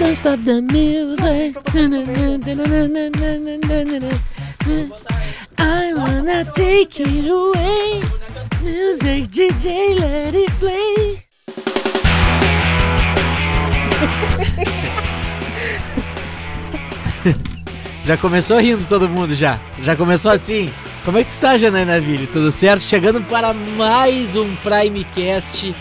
[0.00, 1.56] don't stop the music.
[5.58, 8.00] I wanna take it away.
[8.62, 11.24] Music DJ, let it play.
[18.06, 19.58] Já começou rindo todo mundo já.
[19.82, 20.70] Já começou assim.
[21.04, 22.26] Como é que tu tá, Janaina Ville?
[22.26, 22.82] Tudo certo?
[22.82, 25.74] Chegando para mais um Primecast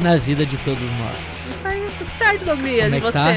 [0.00, 1.48] na vida de todos nós.
[1.50, 2.58] Isso aí, tudo certo, Douglas.
[2.58, 3.12] Como é E que você?
[3.12, 3.36] tá?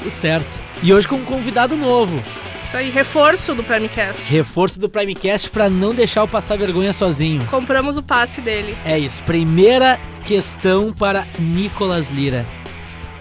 [0.00, 0.60] Tudo certo.
[0.82, 2.22] E hoje com um convidado novo.
[2.64, 4.22] Isso aí, reforço do Primecast.
[4.24, 7.44] Reforço do Primecast para não deixar eu passar vergonha sozinho.
[7.46, 8.76] Compramos o passe dele.
[8.84, 9.22] É isso.
[9.24, 12.46] Primeira questão para Nicolas Lira.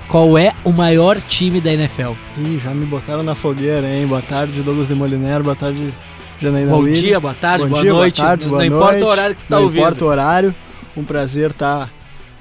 [0.08, 2.12] Qual é o maior time da NFL?
[2.38, 4.06] Ih, já me botaram na fogueira, hein?
[4.08, 5.42] Boa tarde, Douglas de Moliner.
[5.44, 5.94] Boa tarde,
[6.40, 7.00] Janaína Bom Willi.
[7.00, 8.18] dia, boa tarde, Bom boa dia, noite.
[8.18, 9.04] Boa tarde, não boa importa noite.
[9.04, 9.80] o horário que tu tá Não ouvindo.
[9.82, 10.56] importa o horário.
[10.98, 11.90] Um prazer estar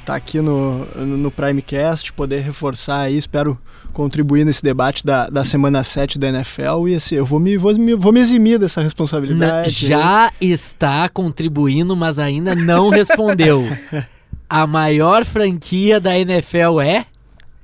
[0.09, 3.19] tá, aqui no, no Primecast, poder reforçar aí.
[3.19, 3.59] Espero
[3.93, 6.89] contribuir nesse debate da, da semana 7 da NFL.
[6.89, 9.71] E assim, eu vou me, vou, me, vou me eximir dessa Na- responsabilidade.
[9.87, 13.65] já está contribuindo, mas ainda não respondeu.
[14.49, 17.05] A maior franquia da NFL é?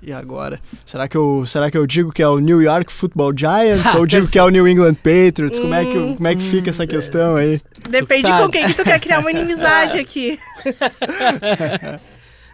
[0.02, 0.60] E agora?
[0.84, 4.04] Será que, eu, será que eu digo que é o New York Football Giants ou
[4.04, 5.58] digo que é o New England Patriots?
[5.58, 7.58] Como é que, Hum, como é que fica essa questão aí?
[7.88, 10.38] Depende com quem que tu quer criar uma inimizade aqui.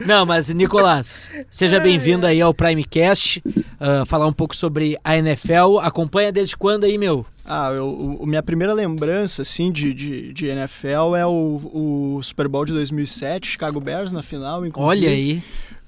[0.06, 3.43] Não, mas Nicolás, seja bem-vindo aí ao Primecast.
[3.79, 5.79] ah, falar um pouco sobre a NFL.
[5.83, 7.25] Acompanha desde quando aí, meu?
[7.45, 12.48] Ah, eu, o- minha primeira lembrança, assim, de, de, de NFL é o, o Super
[12.48, 15.05] Bowl de 2007, Chicago Bears na final, inclusive.
[15.06, 15.43] Olha aí.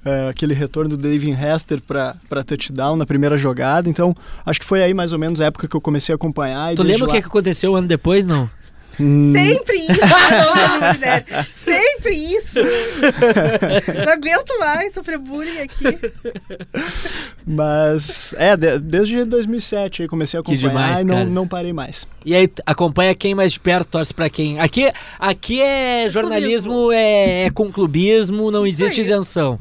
[0.05, 3.89] É, aquele retorno do David Hester para touchdown na primeira jogada.
[3.89, 4.13] Então,
[4.45, 6.73] acho que foi aí mais ou menos a época que eu comecei a acompanhar.
[6.73, 8.51] e Tu lembra o lá- que que aconteceu um ano depois, não?
[9.01, 10.01] Hum, Sempre isso.
[11.53, 12.59] Sempre isso.
[14.05, 15.85] Não aguento mais sofrer bullying aqui.
[17.47, 22.07] Mas, é, de- desde 2007 aí comecei a acompanhar demais, e não, não parei mais.
[22.25, 24.61] E aí, acompanha quem mais de perto, torce pra quem.
[24.61, 29.07] Aqui, aqui é jornalismo, é, é com clubismo, não Isso existe aí.
[29.07, 29.59] isenção.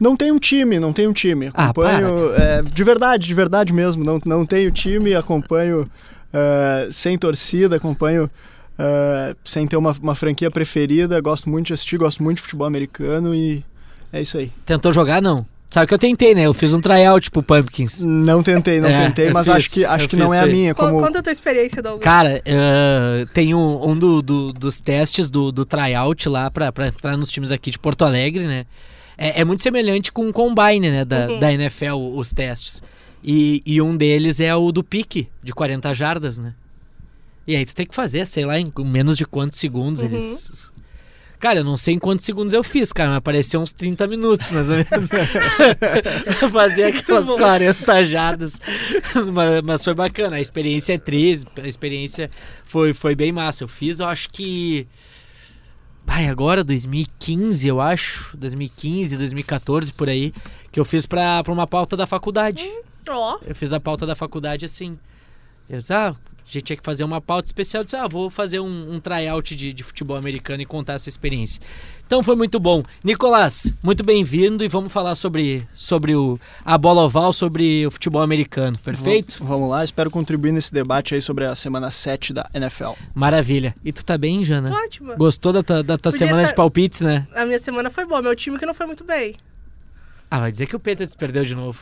[0.00, 1.50] Não tenho time, não tenho time.
[1.54, 4.02] Ah, Acompanho, é, de verdade, de verdade mesmo.
[4.04, 5.88] Não, não tenho time, acompanho
[6.32, 8.28] é, sem torcida, acompanho
[8.84, 11.20] é, sem ter uma, uma franquia preferida.
[11.20, 13.64] Gosto muito de assistir, gosto muito de futebol americano e
[14.12, 14.50] é isso aí.
[14.66, 15.46] Tentou jogar, não?
[15.70, 16.42] Sabe que eu tentei, né?
[16.42, 18.00] Eu fiz um tryout pro Pumpkins.
[18.02, 20.74] Não tentei, não É, tentei, mas fiz, acho que, acho que não é a minha.
[20.74, 22.02] Qual- Como, Conta a tua experiência, Douglas.
[22.04, 26.88] Cara, eh, tem um, um do- do- dos testes do, do tryout lá pra, pra
[26.88, 28.66] entrar nos times aqui de Porto Alegre, né?
[29.16, 31.04] É, é muito semelhante com o Combine, né?
[31.06, 31.38] Da, Uhum.
[31.38, 32.82] da NFL, os testes.
[33.24, 36.52] E, e um deles é o do pique, de 40 jardas, né?
[37.46, 40.08] E aí tu tem que fazer, sei lá, em menos de quantos segundos Uhum.
[40.08, 40.72] eles...
[41.40, 44.48] Cara, eu não sei em quantos segundos eu fiz, cara, mas pareceu uns 30 minutos,
[44.52, 45.10] mais ou menos.
[46.52, 47.36] Fazer aquelas bom.
[47.36, 48.60] 40 jardas.
[49.32, 52.30] mas, mas foi bacana, a experiência é triste, a experiência
[52.64, 53.64] foi, foi bem massa.
[53.64, 54.86] Eu fiz, eu acho que.
[56.06, 58.36] Ai, agora, 2015, eu acho.
[58.36, 60.32] 2015, 2014, por aí.
[60.70, 62.70] Que eu fiz pra, pra uma pauta da faculdade.
[63.08, 64.96] Ó, Eu fiz a pauta da faculdade assim.
[65.68, 67.80] Eu disse, ah, a gente tinha que fazer uma pauta especial.
[67.80, 71.08] Eu disse, ah, vou fazer um, um tryout de, de futebol americano e contar essa
[71.08, 71.62] experiência.
[72.06, 72.82] Então foi muito bom.
[73.02, 78.20] Nicolás, muito bem-vindo e vamos falar sobre, sobre o, a bola oval, sobre o futebol
[78.20, 78.76] americano.
[78.78, 79.38] Perfeito?
[79.38, 82.90] V- Vamos lá, espero contribuir nesse debate aí sobre a semana 7 da NFL.
[83.14, 83.74] Maravilha.
[83.82, 84.68] E tu tá bem, Jana?
[84.68, 85.14] tô ótima.
[85.14, 87.26] Gostou da tua, da tua semana estar- de palpites, né?
[87.34, 89.36] A minha semana foi boa, meu time que não foi muito bem.
[90.30, 91.80] Ah, vai dizer que o Patriots perdeu de novo.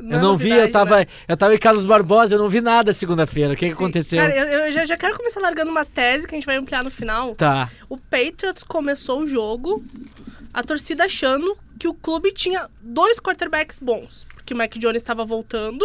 [0.00, 1.06] É eu não vi, eu tava, né?
[1.28, 3.52] eu tava em Carlos Barbosa, eu não vi nada segunda-feira.
[3.52, 4.18] O que, que aconteceu?
[4.18, 6.82] Cara, eu, eu já, já quero começar largando uma tese que a gente vai ampliar
[6.82, 7.34] no final.
[7.34, 7.70] Tá.
[7.88, 9.84] O Patriots começou o jogo,
[10.52, 15.24] a torcida achando que o clube tinha dois quarterbacks bons, porque o Mac Jones estava
[15.24, 15.84] voltando.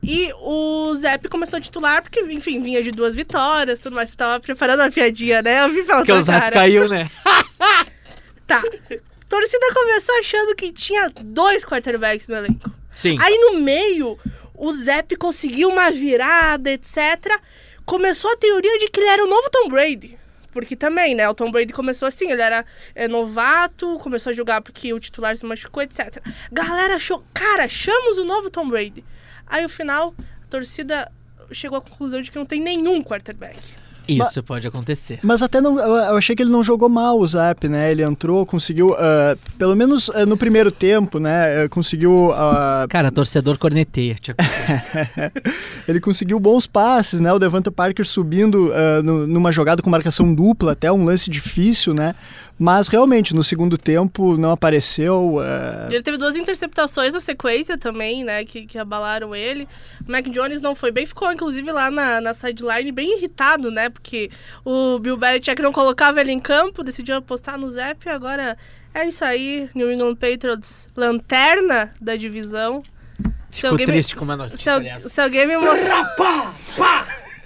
[0.00, 4.10] E o Zep começou a titular, porque, enfim, vinha de duas vitórias, tudo mais.
[4.10, 5.64] Você tava preparando a piadinha, né?
[5.64, 6.52] Eu vi pela Porque o Zap cara.
[6.52, 7.10] caiu, né?
[8.46, 8.62] Tá.
[9.28, 12.70] Torcida começou achando que tinha dois quarterbacks no elenco.
[12.98, 13.16] Sim.
[13.20, 14.18] Aí no meio,
[14.56, 16.98] o Zep conseguiu uma virada, etc.
[17.86, 20.18] Começou a teoria de que ele era o novo Tom Brady.
[20.52, 21.28] Porque também, né?
[21.28, 22.66] O Tom Brady começou assim, ele era
[22.96, 26.18] é, novato, começou a jogar porque o titular se machucou, etc.
[26.50, 29.04] Galera achou, cara, achamos o novo Tom Brady.
[29.46, 30.12] Aí no final,
[30.42, 31.08] a torcida
[31.52, 33.60] chegou à conclusão de que não tem nenhum quarterback.
[34.08, 35.18] Isso pode acontecer.
[35.22, 37.90] Mas até não, eu achei que ele não jogou mal o Zap, né?
[37.90, 41.64] Ele entrou, conseguiu, ah, pelo menos ah, no primeiro tempo, né?
[41.64, 42.32] eh, Conseguiu
[42.88, 44.16] Cara, torcedor corneteia.
[45.86, 47.32] Ele conseguiu bons passes, né?
[47.32, 48.72] O Devonta Parker subindo
[49.04, 52.14] no- numa jogada com marcação dupla, até um lance difícil, né?
[52.58, 55.38] Mas realmente, no segundo tempo não apareceu.
[55.40, 58.44] ah, Ele teve duas interceptações na sequência também, né?
[58.44, 59.68] Que, que abalaram ele.
[60.06, 63.88] O Mac Jones não foi bem, ficou inclusive lá na, na sideline bem irritado, né?
[63.88, 64.28] Porque
[64.64, 68.56] o Bill Belichick não colocava ele em campo, decidiu apostar no Zep e agora
[68.92, 69.70] é isso aí.
[69.74, 72.82] New England Patriots, lanterna da divisão.
[73.50, 75.08] Se Fico alguém me- triste com uma se, notícia dessa.
[75.08, 76.14] se alguém me mostrar.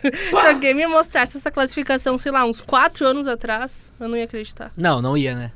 [0.02, 4.25] Se alguém me mostrasse essa classificação, sei lá, uns quatro anos atrás, eu não ia
[4.25, 4.72] acreditar.
[4.76, 5.52] Não, não ia, né?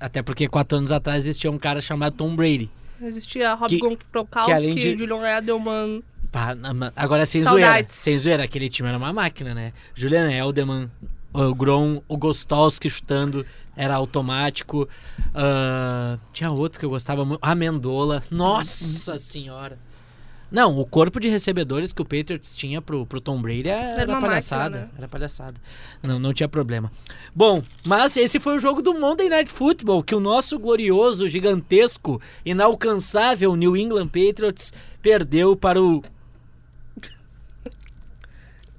[0.00, 2.70] Até porque quatro anos atrás existia um cara chamado Tom Brady.
[3.00, 3.78] Existia Rob
[4.12, 6.02] Gronkowski, de- Julian Edelman.
[6.30, 6.56] Pá,
[6.96, 7.66] agora sem Saudades.
[7.70, 7.88] zoeira.
[7.88, 9.72] Sem zoeira, aquele time era uma máquina, né?
[9.94, 10.90] Julian Elderman,
[11.32, 13.44] o Grom, o Gostowski chutando,
[13.76, 14.88] era automático.
[15.34, 17.40] Ah, tinha outro que eu gostava muito.
[17.42, 18.22] A Mendola.
[18.30, 19.78] Nossa senhora.
[20.52, 24.12] Não, o corpo de recebedores que o Patriots tinha pro, pro Tom Brady era, Era
[24.12, 24.62] uma palhaçada.
[24.64, 24.90] máquina, né?
[24.98, 25.60] Era palhaçada.
[26.02, 26.92] Não, não tinha problema.
[27.34, 32.20] Bom, mas esse foi o jogo do Monday Night Football, que o nosso glorioso, gigantesco,
[32.44, 36.02] inalcançável New England Patriots perdeu para o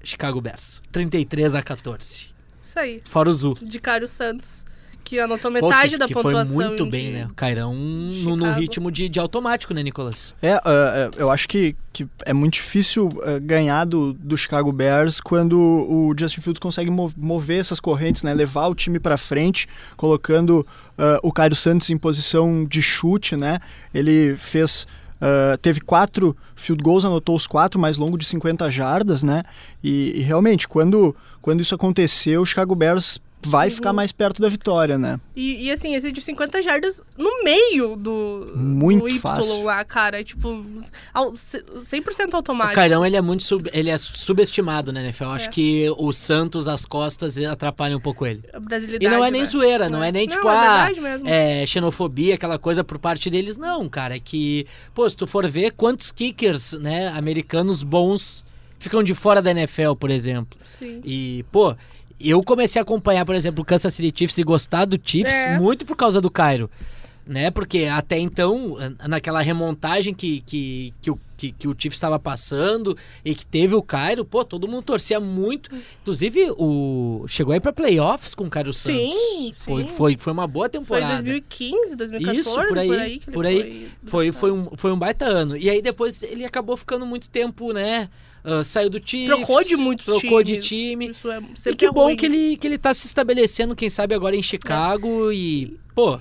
[0.04, 0.82] Chicago Bears.
[0.92, 2.32] 33 a 14.
[2.62, 3.02] Isso aí.
[3.06, 3.58] Fora o Zu.
[3.62, 4.66] De Cário Santos,
[5.14, 6.56] que anotou Pô, metade que, da que pontuação.
[6.56, 7.28] foi muito de- bem, né?
[7.30, 10.34] O Cairão no, ritmo de, de automático, né, Nicolas?
[10.42, 15.22] É, ah, eu acho que, que é muito difícil ah, ganhar do, do Chicago Bears
[15.22, 18.34] quando o Justin Fields consegue mo- mover essas correntes, né?
[18.34, 20.66] Levar o time para frente, colocando
[20.98, 23.60] ah, o Cairo Santos em posição de chute, né?
[23.94, 24.88] Ele fez
[25.22, 29.44] ah, teve quatro field goals, anotou os quatro mais longo de 50 jardas, né?
[29.84, 33.76] E, e realmente, quando, quando isso aconteceu, o Chicago Bears vai Uhum.
[33.76, 35.20] ficar mais perto da vitória, né?
[35.36, 39.64] E, e, assim, esse de 50 jardas no meio do, Muito do Y fácil.
[39.64, 40.24] lá, cara.
[40.24, 40.64] Tipo,
[41.14, 42.76] ao- ce- 100% O automático.
[42.76, 45.24] Cairão, ele é muito sub- ele é subestimado, né, NFL?
[45.26, 45.52] Eu acho É.
[45.52, 48.44] que o Santos, as costas, atrapalham um pouco ele.
[49.00, 49.48] E não é nem né?
[49.48, 51.28] zoeira, não é nem Não, tipo, é ah, verdade mesmo.
[51.30, 53.58] é, xenofobia, aquela coisa por parte deles.
[53.58, 58.44] Não, cara, é que, pô, se tu for ver quantos kickers, né, americanos bons
[58.80, 60.60] ficam de fora da NFL, por exemplo.
[60.66, 61.02] Sim.
[61.06, 61.76] E, pô,
[62.20, 65.58] eu comecei a acompanhar, por exemplo, o Kansas City Chiefs e gostar do Chiefs É.
[65.58, 66.70] muito por causa do Cairo.
[67.26, 67.50] Né?
[67.50, 68.76] Porque até então,
[69.08, 73.74] naquela remontagem que, que, que, o, que, que o Chiefs estava passando e que teve
[73.76, 75.70] o Cairo, pô, todo mundo torcia muito.
[76.02, 79.00] Inclusive, o chegou aí para playoffs com o Cairo Santos.
[79.14, 79.88] Sim, Foi, sim.
[79.88, 81.14] foi, foi uma boa Foi temporada.
[81.24, 82.90] 2015, 2014, Isso, por aí,
[83.20, 83.90] que ele por aí.
[84.04, 84.06] foi.
[84.06, 85.56] Foi, foi, um, foi um baita ano.
[85.56, 88.10] E aí depois ele acabou ficando muito tempo, né?
[88.44, 89.26] Ah, saiu do time.
[89.26, 90.64] Trocou de muitos Trocou times.
[90.64, 91.10] de time.
[91.10, 91.40] Isso é
[91.72, 92.16] E que é bom ruim.
[92.16, 95.32] que ele, que ele tá se estabelecendo, quem sabe, agora em Chicago.
[95.32, 96.20] E, pô,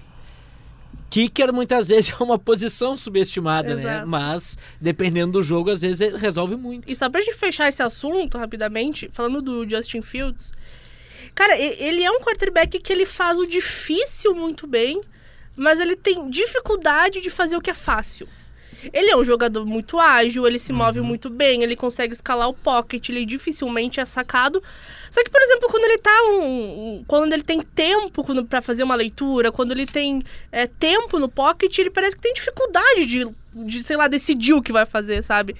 [1.10, 3.82] kicker muitas vezes é uma posição subestimada, né?
[3.82, 4.08] Exato.
[4.08, 6.90] Mas, dependendo do jogo, às vezes resolve muito.
[6.90, 10.52] E só pra gente fechar esse assunto rapidamente, falando do Justin Fields,
[11.34, 15.00] cara, ele é um quarterback que ele faz o difícil muito bem,
[15.56, 18.28] mas ele tem dificuldade de fazer o que é fácil.
[18.92, 22.54] Ele é um jogador muito ágil, ele se move muito bem, ele consegue escalar o
[22.54, 24.62] pocket, ele dificilmente é sacado.
[25.10, 28.82] Só que, por exemplo, quando ele tá um, um- quando ele tem tempo pra fazer
[28.82, 33.26] uma leitura, quando ele tem é, tempo no pocket, ele parece que tem dificuldade de,
[33.54, 35.54] de, sei lá, decidir o que vai fazer, sabe?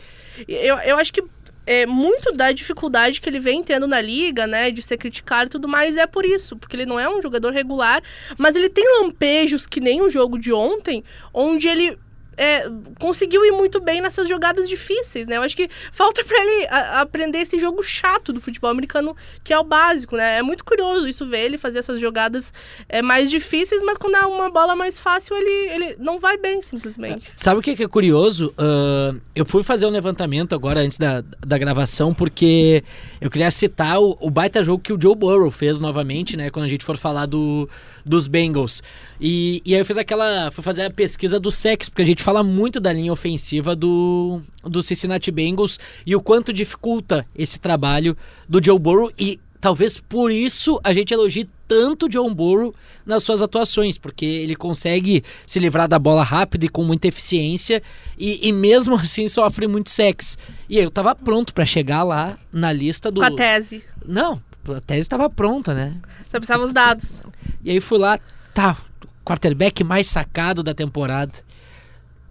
[0.49, 1.23] Eu, eu acho que
[1.65, 5.51] é, muito da dificuldade que ele vem tendo na liga, né, de ser criticado e
[5.51, 8.03] tudo mais, é por isso, porque ele não é um jogador regular,
[8.37, 11.97] mas ele tem lampejos que nem o jogo de ontem, onde ele
[12.37, 15.37] é, conseguiu ir muito bem nessas jogadas difíceis, né?
[15.37, 19.53] Eu acho que falta pra ele a- aprender esse jogo chato do futebol americano, que
[19.53, 20.39] é o básico, né?
[20.39, 22.53] É muito curioso isso ver ele fazer essas jogadas
[22.89, 26.63] é, mais difíceis, mas quando é uma bola mais fácil, ele, ele não vai bem,
[26.63, 27.33] simplesmente.
[27.37, 28.53] Sabe o que é curioso?
[28.57, 32.83] Ah, eu fui fazer um levantamento agora antes da, da gravação, porque
[33.21, 36.51] eu queria citar o, o baita jogo que o Joe Burrow fez novamente, né?
[36.51, 37.69] Quando a gente for falar do,
[38.05, 38.83] dos Bengals.
[39.21, 40.51] E, e aí eu fiz aquela.
[40.51, 44.41] Fui fazer a pesquisa do sex, porque a gente fala muito da linha ofensiva do,
[44.63, 48.17] do Cincinnati Bengals e o quanto dificulta esse trabalho
[48.49, 49.11] do Joe Burrow.
[49.19, 52.75] E talvez por isso a gente elogie tanto o John Burrow
[53.07, 57.83] nas suas atuações, porque ele consegue se livrar da bola rápido e com muita eficiência
[58.19, 60.37] e, e mesmo assim sofre muito sexo.
[60.69, 63.21] E eu tava pronto pra chegar lá na lista do.
[63.21, 63.83] Com a tese.
[64.05, 65.97] Não, a tese estava pronta, né?
[66.29, 67.23] Você precisava os dados.
[67.65, 68.19] E aí fui lá,
[68.53, 68.77] tá,
[69.25, 71.33] quarterback mais sacado da temporada.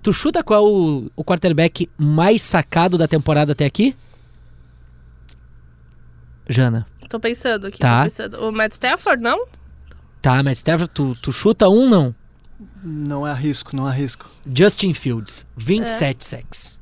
[0.02, 3.96] Tu chuta qual é o, o quarterback mais sacado da temporada até aqui?
[6.50, 6.88] Jana.
[7.08, 8.00] Tô pensando aqui, Tá.
[8.00, 8.38] tô pensando.
[8.48, 9.46] O Matt Stafford, não?
[10.22, 12.16] Tá, mas Stafford, tu, tu chuta um, não?
[12.84, 14.30] Não arrisco, não arrisco.
[14.56, 16.80] Justin Fields, 27 sacks.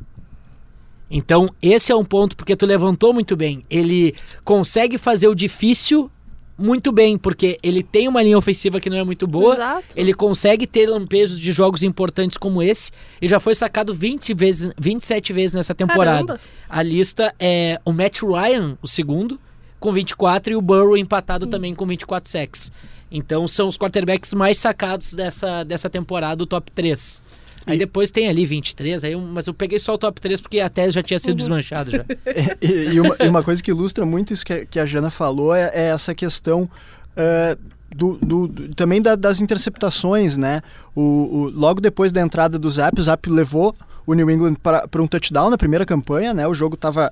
[1.09, 3.65] Então, esse é um ponto porque tu levantou muito bem.
[3.69, 6.11] Ele consegue fazer o difícil
[6.59, 9.55] muito bem, porque ele tem uma linha ofensiva que não é muito boa.
[9.55, 9.87] Exato.
[9.95, 14.71] Ele consegue ter lampejos de jogos importantes como esse e já foi sacado 20 vezes,
[14.77, 16.27] 27 vezes nessa temporada.
[16.27, 16.41] Caramba.
[16.67, 19.39] A lista é o Matt Ryan, o segundo,
[19.79, 22.71] com 24 e o Burrow empatado também com 24 sacks.
[23.11, 27.23] Então são os quarterbacks mais sacados dessa, dessa temporada, do top 3.
[27.65, 30.39] Aí E- depois tem ali 23, aí eu- mas eu peguei só o top 3
[30.41, 31.19] porque a tese já tinha Uhum.
[31.19, 32.05] sido desmanchada já.
[32.61, 35.53] e, e uma, e uma coisa que ilustra muito isso que, que a Jana falou
[35.53, 36.69] é, é essa questão
[37.15, 37.57] é,
[37.95, 40.61] do, do- do- também da- das interceptações, né?
[40.95, 43.75] O, o- logo depois da entrada do Zap, o Zap levou
[44.05, 46.47] o New England para para um touchdown na primeira campanha, né?
[46.47, 47.11] O jogo estava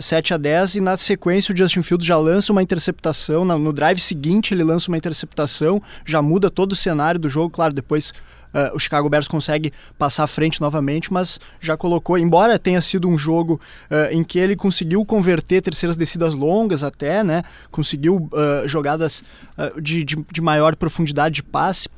[0.00, 3.44] 7 a 10 e na sequência o Justin Fields já lança uma interceptação.
[3.44, 7.50] na- no drive seguinte ele lança uma interceptação, já muda todo o cenário do jogo.
[7.50, 8.12] Claro, depois
[8.54, 13.08] Uh, o Chicago Bears consegue passar à frente novamente, mas já colocou, embora tenha sido
[13.08, 17.42] um jogo uh, em que ele conseguiu converter terceiras descidas longas até, né?
[17.70, 19.22] Conseguiu uh, jogadas
[19.80, 21.88] de, de, de maior profundidade de passe,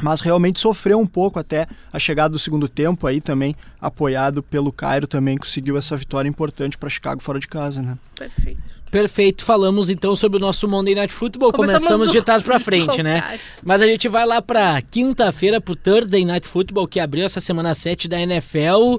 [0.00, 4.72] mas realmente sofreu um pouco até a chegada do segundo tempo aí também, apoiado pelo
[4.72, 7.98] Cairo, também conseguiu essa vitória importante para Chicago fora de casa, né?
[8.16, 8.82] Perfeito.
[8.90, 11.50] Perfeito, falamos então sobre o nosso Monday Night Football.
[11.52, 13.38] Começamos Começamos, do- de trás do frente, né?
[13.64, 17.74] Mas a gente vai lá pra quinta-feira pro Thursday Night Football, que abriu essa semana
[17.74, 18.96] 7 da NFL.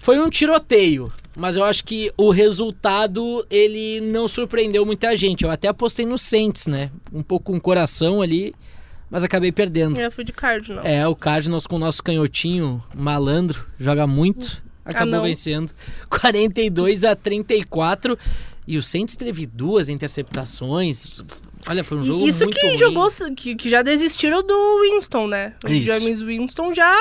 [0.00, 5.44] Foi um tiroteio, mas eu acho que o resultado ele não surpreendeu muita gente.
[5.44, 6.90] Eu até apostei no Saints, né?
[7.12, 8.54] Um pouco com coração ali,
[9.10, 9.98] mas acabei perdendo.
[9.98, 10.84] Eu fui de Cardinal.
[10.84, 15.22] É, o Cardinals com o nosso canhotinho malandro, joga muito, acabou não.
[15.22, 15.72] vencendo
[16.08, 18.18] 42 a 34.
[18.66, 21.22] E o Saints teve duas interceptações.
[21.66, 22.76] Olha, foi um jogo Isso muito que ruim.
[22.76, 25.54] jogou, que, que já desistiram do Winston, né?
[25.64, 25.86] O Isso.
[25.86, 26.94] James Winston já,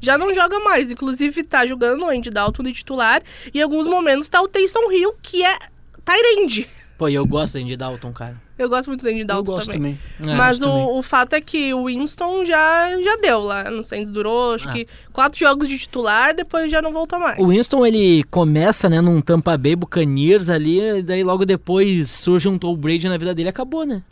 [0.00, 0.92] já não joga mais.
[0.92, 3.22] Inclusive, tá jogando o Andy Dalton de titular.
[3.52, 5.58] E em alguns momentos tá o Taysom Hill, que é
[6.04, 6.68] Tyrande.
[7.00, 8.36] Pô, e eu gosto do Andy Dalton, cara.
[8.58, 9.98] Eu gosto muito do Andy Eu Dalton gosto também.
[10.18, 10.34] também.
[10.34, 10.86] É, Mas gosto também.
[10.86, 14.10] o, o fato é que o Winston já, já deu lá no Saints.
[14.10, 14.72] Durou, acho Ah.
[14.72, 17.38] que quatro jogos de titular, depois já não voltou mais.
[17.38, 22.48] O Winston, ele começa, né, num Tampa Bay Buccaneers ali, e daí logo depois surge
[22.48, 24.02] um Tom Brady na vida dele e acabou, né?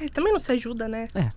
[0.00, 1.06] Ele também não se ajuda, né?
[1.14, 1.30] É.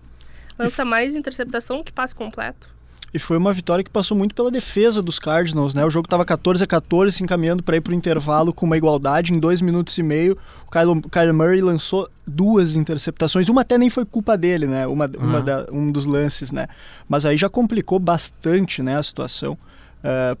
[0.58, 2.68] Lança mais interceptação que passe completo.
[3.12, 5.82] E foi uma vitória que passou muito pela defesa dos Cardinals, né?
[5.84, 8.76] O jogo estava 14 a 14, se encaminhando para ir para o intervalo com uma
[8.76, 10.36] igualdade em dois minutos e meio.
[10.66, 14.86] O Kyler, Kyler Murray lançou duas interceptações, uma até nem foi culpa dele, né?
[14.86, 15.40] Uma, uma Ah.
[15.40, 16.66] da- um dos lances, né?
[17.08, 19.56] Mas aí já complicou bastante, né, a situação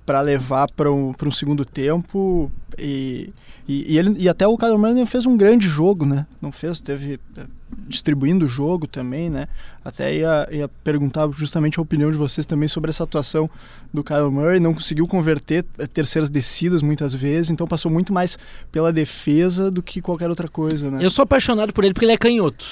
[0.06, 3.32] para levar para um, pra um segundo tempo e,
[3.66, 6.26] e, e ele, e até o Kyler Murray não fez um grande jogo, né?
[6.40, 7.44] Não fez, teve eh,
[7.86, 9.46] distribuindo o jogo também, né?
[9.84, 13.48] Até ia, ia perguntar justamente a opinião de vocês também sobre essa atuação
[13.92, 14.60] do Kyler Murray.
[14.60, 18.38] Não conseguiu converter eh, terceiras descidas muitas vezes, então passou muito mais
[18.70, 21.04] pela defesa do que qualquer outra coisa, né?
[21.04, 22.66] Eu sou apaixonado por ele porque ele é canhoto.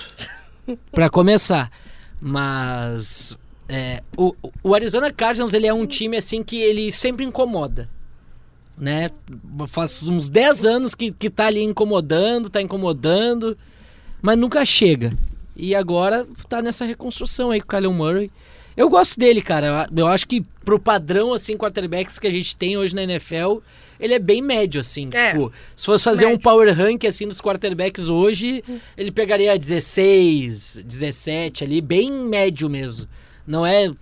[0.91, 1.71] Pra começar.
[2.21, 3.39] Mas
[3.69, 7.89] é, o, o Arizona Cardinals ele é um time assim que ele sempre incomoda.
[8.79, 9.11] Né?
[9.69, 13.57] Faz uns 10 anos que, que tá ali incomodando, tá incomodando,
[14.27, 15.13] mas nunca chega.
[15.55, 18.29] E agora tá nessa reconstrução aí com o Kyler Murray.
[18.77, 19.89] Eu gosto dele, cara.
[19.97, 23.59] Eu acho que pro padrão, assim, quarterbacks que a gente tem hoje na NFL,
[24.01, 25.09] ele é bem médio, assim.
[25.13, 25.31] É.
[25.31, 26.43] Tipo, se fosse fazer um Médio.
[26.43, 28.65] power rank, assim, dos quarterbacks hoje,
[28.99, 33.07] ele pegaria 16, 17 ali, bem médio mesmo.
[33.47, 33.93] Não é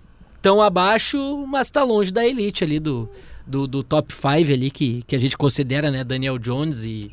[0.41, 3.07] tão abaixo, mas tá longe da elite ali, do,
[3.45, 6.03] do, do top 5 ali, que, que a gente considera, né?
[6.03, 7.11] Daniel Jones e,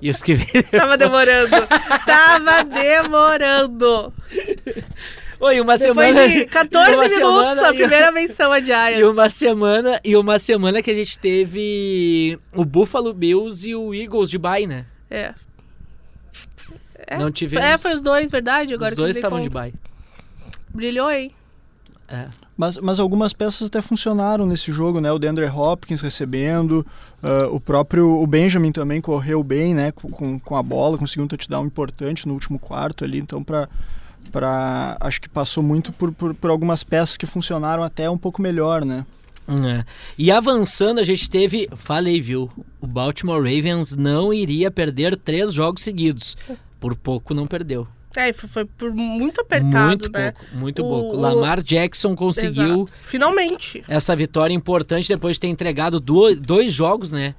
[0.00, 0.36] e os que...
[0.70, 1.56] Tava demorando.
[2.06, 4.12] Tava demorando.
[5.40, 6.28] Oi, uma Depois semana...
[6.28, 8.98] de 14 uma minutos, semana a primeira menção a Giants.
[8.98, 13.94] E uma semana, e uma semana que a gente teve o Buffalo Bills e o
[13.94, 14.84] Eagles de bye, né?
[15.08, 15.32] É.
[17.06, 17.16] É.
[17.18, 17.64] Não tivemos.
[17.64, 18.74] É, foi os dois, verdade?
[18.74, 19.72] Agora Os dois estavam de bye.
[20.74, 21.32] Brilhou, hein?
[22.08, 22.26] É.
[22.58, 25.12] Mas, mas algumas peças até funcionaram nesse jogo, né?
[25.12, 26.84] O DeAndre Hopkins recebendo,
[27.22, 29.92] ah, o próprio o Benjamin também correu bem, né?
[29.92, 33.18] Com- Com, com a bola, conseguiu um touchdown importante no último quarto ali.
[33.18, 33.68] Então, para
[34.32, 38.42] para acho que passou muito por, por, por algumas peças que funcionaram até um pouco
[38.42, 39.06] melhor, né?
[39.48, 39.84] É.
[40.18, 41.68] E avançando, a gente teve.
[41.76, 42.50] Falei, viu?
[42.80, 46.36] O Baltimore Ravens não iria perder três jogos seguidos.
[46.78, 47.86] Por pouco não perdeu.
[48.16, 50.32] É, foi, foi por muito apertado, muito né?
[50.32, 51.16] pouco, muito O- pouco.
[51.16, 52.88] o- Lamar Jackson conseguiu Exato.
[53.02, 53.84] Finalmente.
[53.86, 57.34] essa vitória importante depois de ter entregado do- dois jogos, né?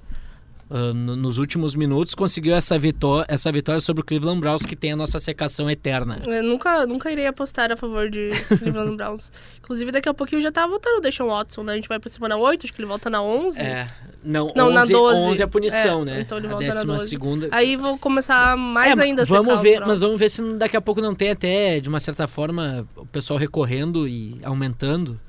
[0.70, 4.76] Uh, no, nos últimos minutos, conseguiu essa, vitó essa vitória sobre o Cleveland Browns, que
[4.76, 6.20] tem a nossa secação eterna.
[6.26, 9.32] Eu nunca, nunca irei apostar a favor de Cleveland Browns.
[9.60, 11.74] Inclusive, daqui a pouquinho já tá voltando o Deshaun Watson, né?
[11.74, 13.60] A gente vai pra semana 8, acho que ele volta na 11.
[13.60, 13.86] É,
[14.24, 15.18] não, Não, 11, na 12.
[15.20, 16.22] 11 é a punição, É, né?
[16.22, 17.10] então ele a volta na décima 12.
[17.10, 17.48] segunda.
[17.52, 20.82] Aí vou começar mais É, ainda a vamos ver, mas vamos ver se daqui a
[20.82, 25.20] pouco não tem até, de uma certa forma, o pessoal recorrendo e aumentando.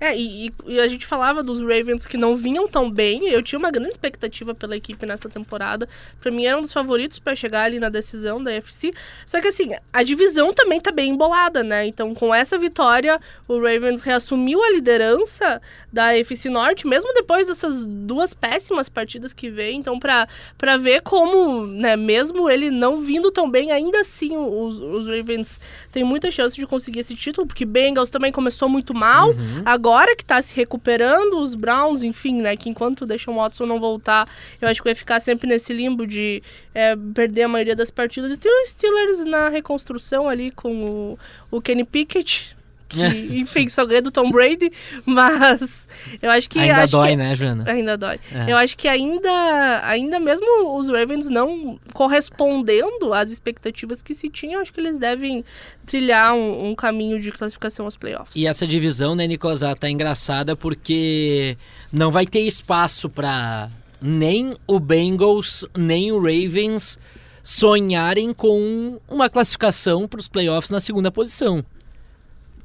[0.00, 3.28] É, e, e- e a gente falava dos Ravens que não vinham tão bem.
[3.28, 5.88] Eu tinha uma grande expectativa pela equipe nessa temporada.
[6.20, 8.92] Pra mim, era um dos favoritos pra chegar ali na decisão da UFC.
[9.26, 11.86] Só que, assim, a divisão também tá bem embolada, né?
[11.86, 15.60] Então, com essa vitória, o Ravens reassumiu a liderança
[15.92, 19.74] da AFC Norte, mesmo depois dessas duas péssimas partidas que veio.
[19.74, 20.28] Então, pra,
[20.58, 25.60] pra ver como, né, mesmo ele não vindo tão bem, ainda assim os, os Ravens
[25.92, 29.30] têm muita chance de conseguir esse título, porque Bengals também começou muito mal.
[29.64, 32.56] Agora que tá se recuperando, os Browns, enfim, né?
[32.56, 34.28] Que enquanto deixa o Watson não voltar,
[34.64, 36.42] eu acho que vai ficar sempre nesse limbo de
[36.74, 38.32] é, perder a maioria das partidas.
[38.32, 41.18] E tem os Steelers na reconstrução ali com o,
[41.50, 42.56] o Kenny Pickett.
[42.88, 43.02] Que,
[43.40, 44.70] enfim, só ganha do Tom Brady,
[45.04, 45.88] mas
[46.20, 46.58] eu acho que.
[46.58, 47.64] Ainda acho dói, que, né, Joana?
[47.70, 48.20] Ainda dói.
[48.32, 48.52] É.
[48.52, 54.60] Eu acho que ainda, ainda mesmo os Ravens não correspondendo às expectativas que se tinham,
[54.60, 55.44] acho que eles devem
[55.86, 58.36] trilhar um, um caminho de classificação aos playoffs.
[58.36, 61.56] E essa divisão, né, Nicolas, tá engraçada porque
[61.92, 63.68] não vai ter espaço para
[64.06, 66.98] nem o Bengals, nem o Ravens
[67.42, 71.64] sonharem com uma classificação para os playoffs na segunda posição.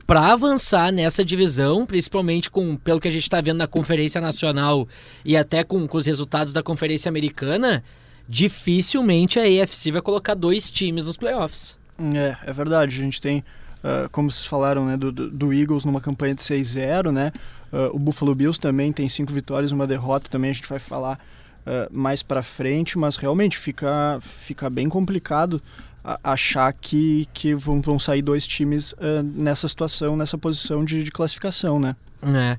[0.06, 4.88] Para avançar nessa divisão, principalmente com pelo que a gente está vendo na Conferência Nacional
[5.24, 7.84] e até com, com os resultados da Conferência Americana,
[8.28, 11.78] dificilmente a AFC vai colocar dois times nos playoffs.
[12.16, 13.00] É, é verdade.
[13.00, 13.44] A gente tem,
[13.84, 17.32] ah, como vocês falaram, né, do- do Eagles numa campanha de 6-0, né?
[17.72, 20.80] Ah, o Buffalo Bills também tem cinco vitórias e uma derrota, também a gente vai
[20.80, 21.20] falar
[21.66, 25.62] ah, mais pra frente, mas realmente fica, fica bem complicado
[26.04, 31.04] a- achar que, que vão, vão sair dois times ah, nessa situação, nessa posição de,
[31.04, 31.96] de classificação, né?
[32.24, 32.58] É.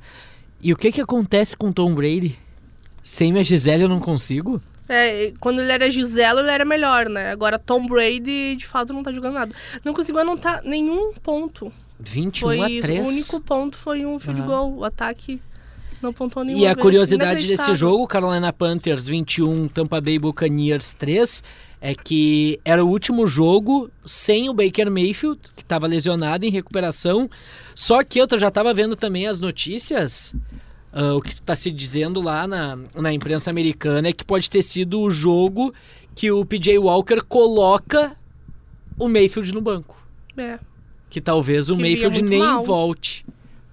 [0.62, 2.38] E o que que acontece com Tom Brady?
[3.02, 4.60] Sem minha Gisele eu não consigo?
[4.86, 7.30] É, quando ele era Giselo, ele era melhor, né?
[7.30, 9.54] Agora Tom Brady, de fato, não tá jogando nada.
[9.84, 11.72] Não conseguiu anotar nenhum ponto.
[12.02, 13.06] 21 Foi a 3.
[13.06, 14.74] o único ponto foi um field goal.
[14.76, 15.40] O ataque
[16.02, 16.82] não pontuou nenhuma E a vez.
[16.82, 21.42] curiosidade desse jogo, Carolina Panthers 21, Tampa Bay Buccaneers 3,
[21.80, 27.28] é que era o último jogo sem o Baker Mayfield, que estava lesionado em recuperação.
[27.74, 30.34] Só que eu já estava vendo também as notícias.
[30.92, 34.62] ah, o que está se dizendo lá na, na imprensa americana é que pode ter
[34.62, 35.72] sido o jogo
[36.14, 38.16] que o PJ Walker coloca
[38.98, 39.96] o Mayfield no banco.
[40.36, 40.58] É.
[41.10, 42.64] Que talvez o Que Mayfield nem mal.
[42.64, 43.26] volte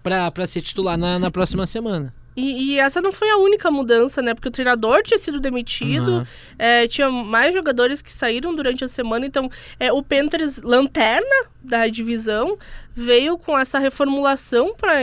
[0.04, 2.14] para ser titular na, na próxima semana.
[2.36, 4.34] E, e essa não foi a única mudança, né?
[4.36, 6.28] Porque o treinador tinha sido demitido, Aham.
[6.60, 9.26] é, tinha mais jogadores que saíram durante a semana.
[9.26, 12.58] Então, é, o Panthers, lanterna da divisão,
[12.96, 15.02] veio com essa reformulação para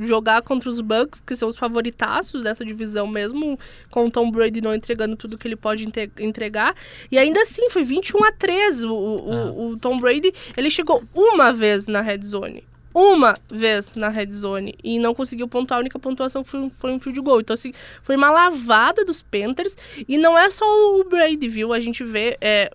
[0.00, 3.58] jogar contra os Bucks, que são os favoritaços dessa divisão, mesmo
[3.90, 5.86] com o Tom Brady não entregando tudo que ele pode
[6.20, 6.74] entregar.
[7.10, 8.86] E ainda assim, foi 21 a 13.
[8.86, 9.50] O, Ah.
[9.52, 12.64] o- o Tom Brady, ele chegou uma vez na red zone
[12.96, 15.78] uma vez na red zone e não conseguiu pontuar.
[15.78, 17.40] A única pontuação foi, um- foi um field goal.
[17.40, 17.72] Então, assim,
[18.04, 19.76] foi uma lavada dos Panthers.
[20.08, 21.72] E não é só o Brady, viu?
[21.72, 22.36] A gente vê.
[22.40, 22.70] é,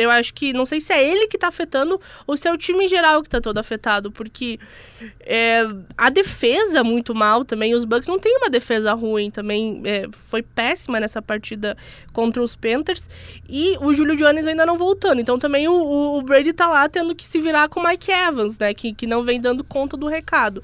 [0.00, 0.52] eu acho que.
[0.52, 3.22] Não sei se é ele que tá afetando ou se é o time em geral
[3.22, 4.10] que tá todo afetado.
[4.10, 4.58] Porque
[5.20, 5.62] é,
[5.96, 7.74] a defesa muito mal também.
[7.74, 9.80] Os Bucks não tem uma defesa ruim também.
[9.84, 11.76] é, foi péssima nessa partida
[12.12, 13.08] contra os Panthers.
[13.48, 15.20] E o Julio Jones ainda não voltando.
[15.20, 18.10] Então também o, o- o Brady tá lá tendo que se virar com o Mike
[18.10, 18.74] Evans, né?
[18.74, 20.62] Que, que não vem dando conta do recado.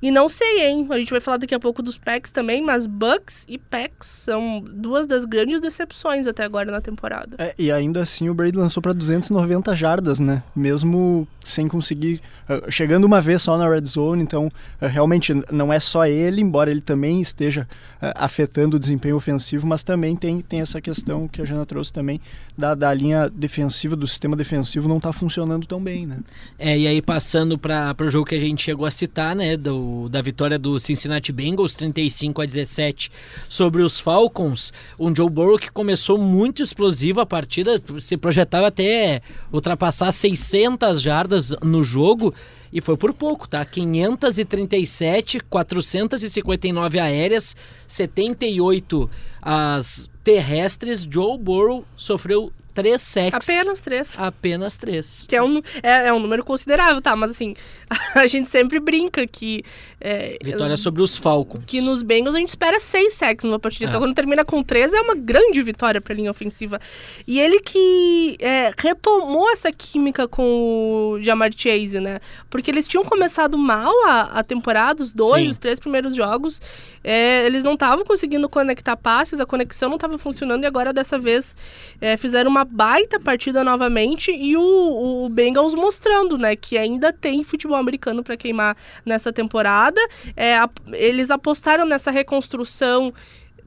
[0.00, 0.86] E não sei, hein?
[0.90, 4.62] A gente vai falar daqui a pouco dos Packs também, mas Bucks e Packs são
[4.66, 7.36] duas das grandes decepções até agora na temporada.
[7.38, 10.42] É, e ainda assim o Brady lançou para 290 jardas, né?
[10.54, 12.20] Mesmo sem conseguir.
[12.48, 16.40] ah, chegando uma vez só na red zone, então ah, realmente não é só ele,
[16.40, 17.68] embora ele também esteja
[18.00, 21.92] ah, afetando o desempenho ofensivo, mas também tem, tem essa questão que a Jana trouxe
[21.92, 22.20] também
[22.56, 26.18] da, da linha defensiva, do sistema defensivo não tá funcionando tão bem, né?
[26.58, 29.93] É, e aí passando para o jogo que a gente chegou a citar, né, do,
[30.10, 33.10] da vitória do Cincinnati Bengals, 35 a 17
[33.48, 39.22] sobre os Falcons, um Joe Burrow que começou muito explosivo a partida, se projetava até
[39.52, 42.34] ultrapassar 600 jardas no jogo,
[42.72, 43.64] e foi por pouco, tá?
[43.64, 47.54] 537, 459 aéreas,
[47.86, 49.08] 78
[49.40, 51.06] as terrestres.
[51.08, 53.48] Joe Burrow sofreu três sacks.
[53.48, 54.18] Apenas três.
[54.18, 55.24] Apenas três.
[55.28, 57.14] Que é um, é, é um número considerável, tá?
[57.14, 57.54] Mas assim,
[58.14, 59.64] a gente sempre brinca que.
[60.00, 61.64] É, Vitória sobre os Falcons.
[61.66, 63.86] que nos Bengals a gente espera seis sacks numa partida.
[63.86, 63.88] É.
[63.88, 66.80] Então, quando termina com três, é uma grande vitória pra linha ofensiva.
[67.26, 72.20] E ele que é, retomou essa química com o Jamar Chase, né?
[72.50, 75.50] Porque eles tinham começado mal a, a temporada, os dois, Sim.
[75.50, 76.60] os três primeiros jogos.
[77.02, 81.18] É, eles não estavam conseguindo conectar passes, a conexão não estava funcionando e agora dessa
[81.18, 81.54] vez
[82.00, 87.42] é, fizeram uma baita partida novamente e o, o Bengals mostrando, né, que ainda tem
[87.44, 90.00] futebol americano para queimar nessa temporada.
[90.36, 93.12] É, a- eles apostaram nessa reconstrução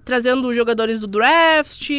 [0.06, 1.90] trazendo jogadores do draft,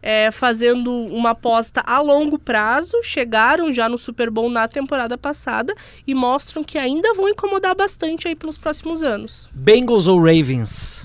[0.00, 5.74] é, fazendo uma aposta a longo prazo, chegaram já no Super Bowl na temporada passada
[6.06, 9.48] e mostram que ainda vão incomodar bastante aí pelos próximos anos.
[9.52, 11.04] Bengals ou Ravens?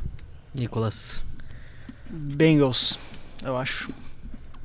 [0.53, 1.23] Nicolas.
[2.07, 2.99] Bengals,
[3.43, 3.87] eu acho.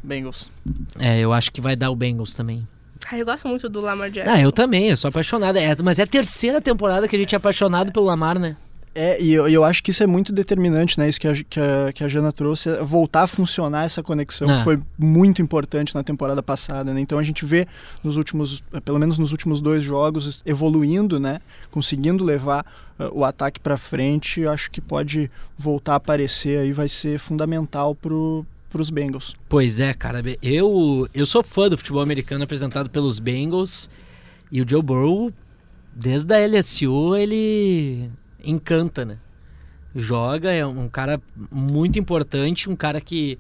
[0.07, 0.51] Bengals.
[0.99, 2.67] É, eu acho que vai dar o Bengals também.
[3.11, 4.33] Ah, eu gosto muito do Lamar Jackson.
[4.33, 5.57] Ah, eu também, eu sou apaixonado.
[5.59, 8.57] É, mas é a terceira temporada que a gente é apaixonado pelo Lamar, né?
[8.99, 11.07] É, e eu, eu acho que isso é muito determinante, né?
[11.07, 14.49] Isso que a, que a, que a Jana trouxe, é voltar a funcionar essa conexão
[14.49, 14.65] Ah.
[14.65, 17.01] foi muito importante na temporada passada, né?
[17.01, 17.69] Então a gente vê
[18.03, 21.41] nos últimos, eh, pelo menos nos últimos dois jogos, evoluindo, né?
[21.71, 22.65] Conseguindo levar
[22.99, 24.41] eh, o ataque para frente.
[24.41, 29.35] Eu acho que pode voltar a aparecer aí, vai ser fundamental pro, pros Bengals.
[29.49, 30.23] Pois é, cara.
[30.43, 33.89] Eu, eu sou fã do futebol americano apresentado pelos Bengals.
[34.53, 35.33] E o Joe Burrow,
[35.95, 38.11] desde a LSU, ele
[38.45, 39.19] encanta, né?
[39.95, 43.39] Joga, é um cara muito importante, um cara que,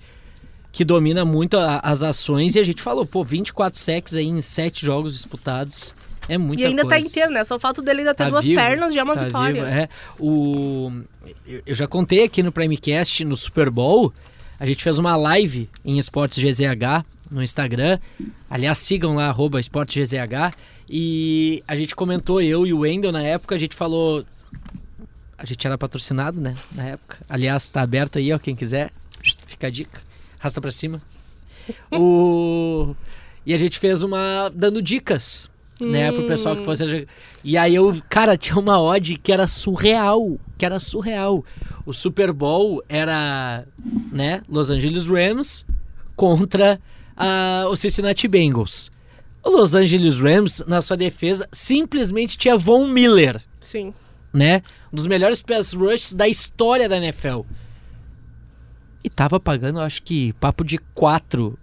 [0.72, 2.54] que domina muito a- as ações.
[2.56, 5.94] E a gente falou, pô, 24 sacks aí em 7 jogos disputados.
[6.28, 6.96] É muita e ainda coisa.
[6.96, 7.44] tá inteiro, né?
[7.44, 9.64] Só falta dele ainda ter Tá duas vivo, pernas, já é uma tá vitória.
[9.64, 9.88] vivo, é.
[10.18, 10.90] O,
[11.46, 14.12] eu- eu já contei aqui no Primecast, no Super Bowl,
[14.58, 17.98] a gente fez uma live em Esportes GZH no Instagram.
[18.48, 20.56] Aliás, sigam lá, arroba Esportes GZH.
[20.88, 24.24] E a gente comentou, eu e o Wendel, na época, a gente falou...
[25.38, 27.18] A gente era patrocinado, né, na época.
[27.28, 28.90] Aliás, tá aberto aí, ó, quem quiser.
[29.46, 30.00] Fica a dica.
[30.38, 31.02] Rasta pra cima.
[31.92, 32.94] o...
[33.44, 34.50] E a gente fez uma...
[34.54, 37.06] dando dicas né, pro pessoal que fosse.
[37.44, 41.44] E aí eu, cara, tinha uma odd que era surreal, que era surreal.
[41.84, 43.66] O Super Bowl era,
[44.10, 45.66] né, Los Angeles Rams
[46.14, 46.80] contra
[47.16, 48.90] ah, o Cincinnati Bengals.
[49.44, 53.94] O Los Angeles Rams, na sua defesa, simplesmente tinha Von Miller, Sim.
[54.32, 54.60] né?
[54.92, 57.42] Um dos melhores pass rushes da história da NFL.
[59.04, 61.56] E tava pagando, acho que, papo de quatro,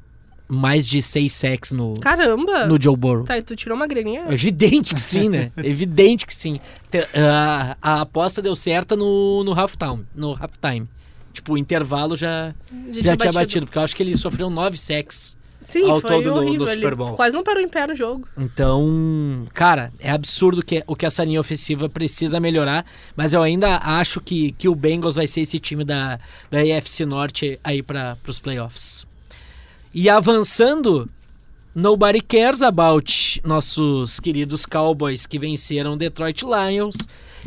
[0.54, 2.66] mais de seis sacks no, Caramba!
[2.66, 3.24] no Joe Burrow.
[3.26, 4.26] Tá, e tu tirou uma graninha?
[4.32, 5.52] Evidente que sim, né?
[5.58, 6.60] Evidente que sim.
[7.16, 10.06] A, a aposta deu certa no, no halftime.
[10.16, 10.88] No halftime.
[11.34, 12.54] Tipo, o intervalo já,
[12.92, 13.66] já, tinha batido.
[13.66, 15.36] porque eu acho que ele sofreu nove sacks.
[15.60, 16.68] Sim, ao todo no- no horrível.
[16.68, 17.14] Super Ele Bowl.
[17.16, 18.28] quase não parou em pé no jogo.
[18.38, 22.86] Então, cara, é absurdo que, o que essa linha ofensiva precisa melhorar.
[23.16, 26.20] Mas eu ainda acho que, que o Bengals vai ser esse time da,
[26.52, 29.08] da AFC Norte aí para os playoffs.
[29.94, 31.10] E avançando,
[31.74, 36.96] nobody cares about nossos queridos Cowboys que venceram Detroit Lions.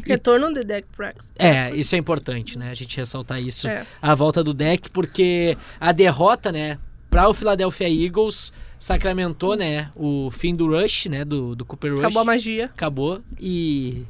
[0.05, 1.33] Retorno de Dak Prescott.
[1.39, 2.71] É, isso é importante, né?
[2.71, 3.67] A gente ressaltar isso.
[3.67, 3.87] É.
[4.01, 6.79] A volta do deck, porque a derrota, né,
[7.09, 12.01] para o Philadelphia Eagles sacramentou, né, o fim do rush, né, do, do Cooper Rush.
[12.01, 12.67] Acabou a magia.
[12.67, 14.05] Acabou e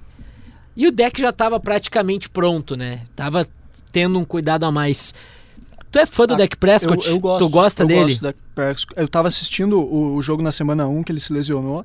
[0.76, 3.00] e o deck já tava praticamente pronto, né?
[3.16, 3.48] Tava
[3.90, 5.14] tendo um cuidado a mais.
[5.96, 7.06] Tu é fã do Ah, Dak Prescott?
[7.06, 7.44] Eu, eu gosto.
[7.44, 8.04] Tu gosta eu dele?
[8.12, 9.00] Gosto da Prescott.
[9.00, 11.84] Eu tava assistindo o, o jogo na semana 1 que ele se lesionou.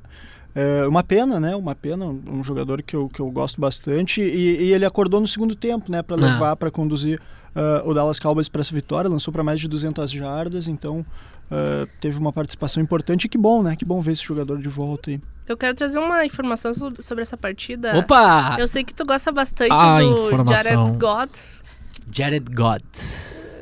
[0.53, 1.55] É uma pena, né?
[1.55, 4.21] Uma pena, um jogador que eu, que eu gosto bastante.
[4.21, 6.01] E, e ele acordou no segundo tempo, né?
[6.01, 6.19] Pra Ah.
[6.19, 7.21] levar, pra conduzir
[7.55, 9.09] ah, o Dallas Cowboys para essa vitória.
[9.09, 11.05] Lançou para mais de 200 jardas, então
[11.49, 13.25] ah, teve uma participação importante.
[13.25, 13.75] E que bom, né?
[13.77, 15.21] Que bom ver esse jogador de volta aí.
[15.47, 17.97] Eu quero trazer uma informação so- sobre essa partida.
[17.97, 18.57] Opa!
[18.59, 20.63] Eu sei que tu gosta bastante Ah, do informação.
[20.63, 21.61] Jared Goff.
[22.11, 22.81] Jared God.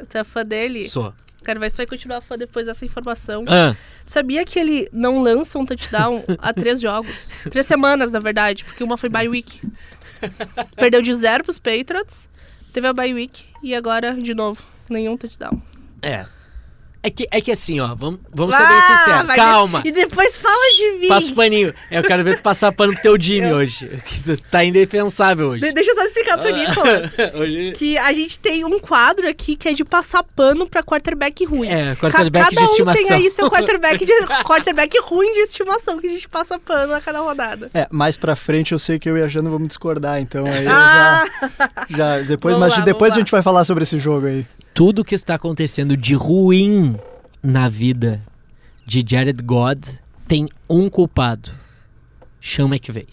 [0.10, 0.88] Tu é fã dele?
[0.90, 1.14] Sou.
[1.44, 3.44] Quero ver se vai continuar fã depois dessa informação.
[3.48, 7.30] Ah, Sabia que ele não lança um touchdown há três jogos?
[7.50, 9.62] Três semanas, na verdade, porque uma foi bye week.
[10.76, 12.28] Perdeu de zero pros Patriots,
[12.74, 15.62] teve a bye week e agora, de novo, nenhum touchdown.
[16.02, 16.26] é.
[17.02, 19.28] É que, é que assim, ó, vamos, vamos ser bem Ah, sinceros.
[19.28, 19.82] vai- Calma.
[19.86, 21.08] E depois fala de mim.
[21.08, 21.74] Passa o paninho.
[21.90, 23.90] Eu quero ver tu passar pano pro teu Jimmy Eu- hoje.
[24.52, 25.64] Tá indefensável hoje.
[25.66, 27.12] De- deixa eu só explicar pro Nicolas.
[27.36, 27.72] hoje.
[27.72, 31.70] Que a gente tem um quadro aqui que é de passar pano pra quarterback ruim.
[31.70, 33.04] É, Ca- quarterback cada de estimação.
[33.04, 36.94] um tem aí seu quarterback, de, quarterback ruim de estimação que a gente passa pano
[36.94, 37.70] a cada rodada.
[37.74, 40.66] É, mais pra frente eu sei que eu e a Jana vamos discordar, então aí
[40.66, 41.26] eu Ah!
[41.90, 44.46] já, já depois, Vamos mas lá, depois a gente vai falar sobre esse jogo aí.
[44.80, 46.96] Tudo que está acontecendo de ruim
[47.44, 48.26] na vida
[48.86, 49.86] de Jared God
[50.26, 51.52] tem um culpado.
[52.40, 53.06] Sean McVay.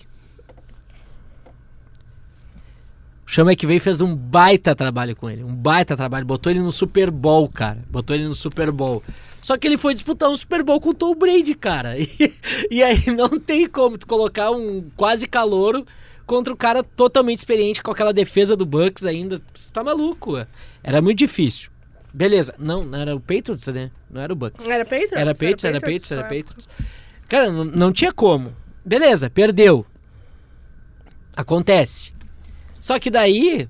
[3.26, 6.70] O Sean McVay fez um baita trabalho com ele, um baita trabalho, botou ele no
[6.70, 9.02] Super Bowl, cara, botou ele no Super Bowl.
[9.42, 11.96] Só que ele foi disputar um Super Bowl com o Tom Brady, cara.
[11.98, 12.32] E,
[12.70, 15.84] e aí não tem como tu colocar um quase calouro
[16.26, 19.40] contra um cara totalmente experiente com aquela defesa do Bucks ainda.
[19.54, 20.36] Você tá maluco.
[20.86, 21.68] Era muito difícil.
[22.14, 23.90] Beleza, não, não era o Patriots, né?
[24.08, 24.66] Não era o Bucks.
[24.68, 25.12] Era Patriots?
[25.12, 26.44] Era Patriots, era Patriots, Patriots, era claro.
[26.44, 26.68] Patriots.
[27.28, 28.56] Cara, não, não tinha como.
[28.84, 29.84] Beleza, perdeu.
[31.36, 32.14] Acontece.
[32.78, 33.68] Só que daí,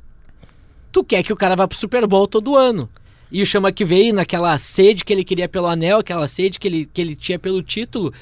[0.92, 2.88] tu quer que o cara vá pro Super Bowl todo ano.
[3.32, 6.68] E o Chama que veio naquela sede que ele queria pelo anel, aquela sede que
[6.68, 8.12] ele, que ele tinha pelo título.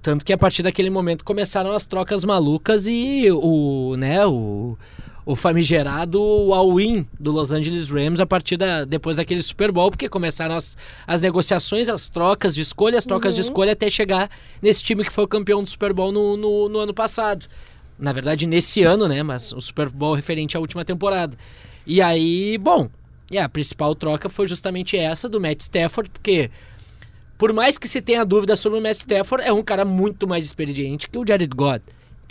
[0.00, 4.76] Tanto que a partir daquele momento começaram as trocas malucas e o, né, o,
[5.24, 6.20] o famigerado
[6.52, 10.76] all-in do Los Angeles Rams a partir da, depois daquele Super Bowl, porque começaram as,
[11.06, 14.28] as negociações, as trocas de escolha, as trocas de escolha até chegar
[14.60, 17.46] nesse time que foi o campeão do Super Bowl no, no, no ano passado.
[17.98, 19.22] Na verdade, nesse ano, né?
[19.22, 21.36] Mas o Super Bowl referente à última temporada.
[21.86, 22.88] E aí, bom,
[23.30, 26.50] e a principal troca foi justamente essa do Matt Stafford, porque
[27.38, 30.44] por mais que se tenha dúvida sobre o Matt Stafford, é um cara muito mais
[30.44, 31.80] experiente que o Jared Goff.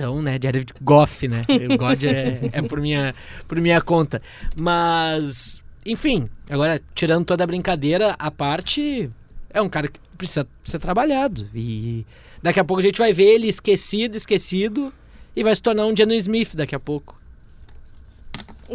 [0.01, 1.43] Então, né, Jared Goff, né?
[1.69, 3.13] O God é, é por, minha,
[3.47, 4.19] por minha conta.
[4.59, 9.07] Mas, enfim, agora, tirando toda a brincadeira, a parte
[9.51, 11.47] é um cara que precisa ser trabalhado.
[11.53, 12.03] E
[12.41, 14.91] daqui a pouco a gente vai ver ele esquecido, esquecido,
[15.35, 17.21] e vai se tornar um Geno Smith daqui a pouco.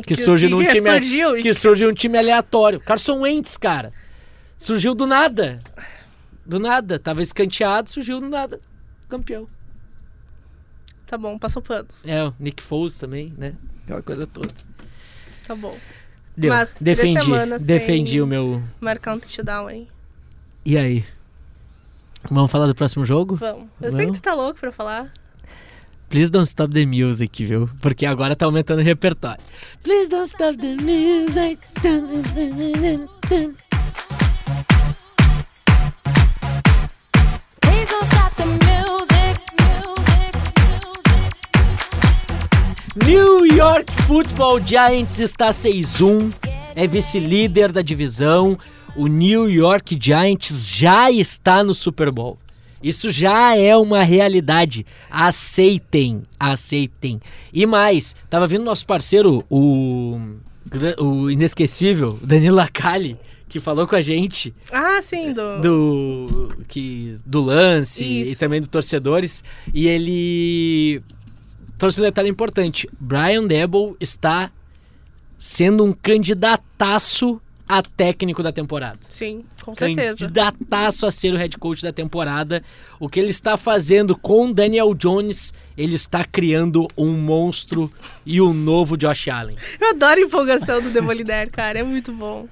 [0.06, 2.78] Que surge num time- surgiu, e Que surge um time aleatório.
[2.78, 3.92] Carson Wentz, cara.
[4.56, 5.58] Surgiu do nada.
[6.44, 7.00] Do nada.
[7.00, 8.60] Tava escanteado, surgiu do nada.
[9.08, 9.48] Campeão.
[11.06, 11.86] Tá bom, passou pano.
[12.04, 13.54] É, o Nick Foles também, né?
[13.84, 14.52] Aquela coisa toda.
[15.46, 15.76] Tá bom.
[16.36, 16.52] Deu.
[16.52, 17.30] Mas, defendi.
[17.64, 18.62] Defendi o meu.
[18.80, 19.88] Marcar um touchdown, hein?
[20.64, 21.04] E aí?
[22.28, 23.36] Vamos falar do próximo jogo?
[23.36, 23.66] Vamos.
[23.80, 24.20] Eu sei que Vamos?
[24.20, 25.12] tu tá louco pra falar.
[26.08, 27.68] Please don't stop the music, viu?
[27.80, 29.42] Porque agora tá aumentando o repertório.
[29.82, 31.58] Please don't stop the music.
[44.26, 46.32] Football Giants está 6-1,
[46.74, 48.58] é vice-líder da divisão.
[48.96, 52.36] O New York Giants já está no Super Bowl.
[52.82, 54.84] Isso já é uma realidade.
[55.08, 57.20] Aceitem, aceitem.
[57.52, 60.18] E mais, tava vindo nosso parceiro, o,
[60.98, 63.16] o inesquecível Danilo Lacali,
[63.48, 65.60] que falou com a gente Ah, sim, do.
[65.60, 68.32] do que do lance Isso.
[68.32, 71.00] e também do torcedores e ele
[71.78, 74.50] trouxe um detalhe importante Brian Debo está
[75.38, 80.20] sendo um candidataço a técnico da temporada Sim, com certeza.
[80.20, 82.62] candidataço a ser o head coach da temporada
[83.00, 87.92] o que ele está fazendo com Daniel Jones ele está criando um monstro
[88.24, 91.80] e um novo Josh Allen Eu adoro a empolgação do Demolider, cara.
[91.80, 92.48] É muito bom.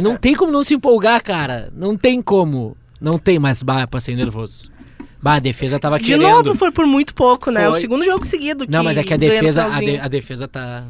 [0.00, 1.70] Não tem como não se empolgar, cara.
[1.76, 2.76] Não tem como.
[3.00, 3.62] Não tem mais.
[3.62, 4.71] Bah, passei nervoso.
[5.22, 6.22] Bah, a defesa tava De querendo.
[6.28, 7.68] novo foi por muito pouco, né?
[7.68, 7.80] O Foi.
[7.80, 8.66] segundo jogo seguido.
[8.68, 10.82] Não, mas é que a defesa, a, de- a defesa tá.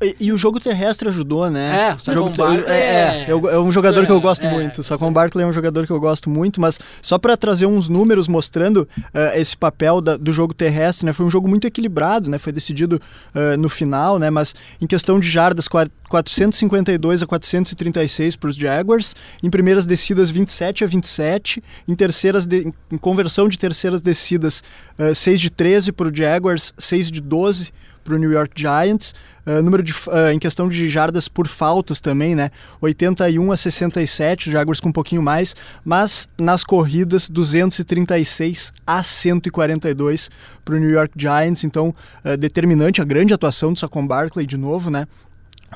[0.00, 1.88] E, e o jogo terrestre ajudou, né?
[1.88, 4.46] É, o o jogo ter- Barkley é, é- é, é um jogador que eu gosto
[4.46, 4.78] é, muito.
[4.78, 5.12] O isso Saquon.
[5.12, 8.88] Barkley é um jogador que eu gosto muito, mas só para trazer uns números mostrando
[9.12, 11.12] eh, esse papel da- do jogo terrestre, né?
[11.12, 12.38] Foi um jogo muito equilibrado, né?
[12.38, 13.00] Foi decidido
[13.34, 14.30] eh, no final, né?
[14.30, 20.30] Mas em questão de jardas, qua- 452 a 436 para os Jaguars, em primeiras descidas
[20.30, 24.62] 27 a 27, em terceiras de- em conversão de terceiras descidas
[24.98, 27.72] eh, 6 de 13 para o Jaguars, 6 de 12
[28.08, 29.14] para o New York Giants.
[29.46, 32.50] Uh, número de, uh, em questão de jardas por faltas também, né?
[32.80, 40.30] 81 a 67, os Jaguars com um pouquinho mais, mas nas corridas 236 a 142
[40.64, 41.64] para o New York Giants.
[41.64, 41.94] Então,
[42.24, 45.06] uh, determinante a grande atuação do Saquon Barkley de novo, né?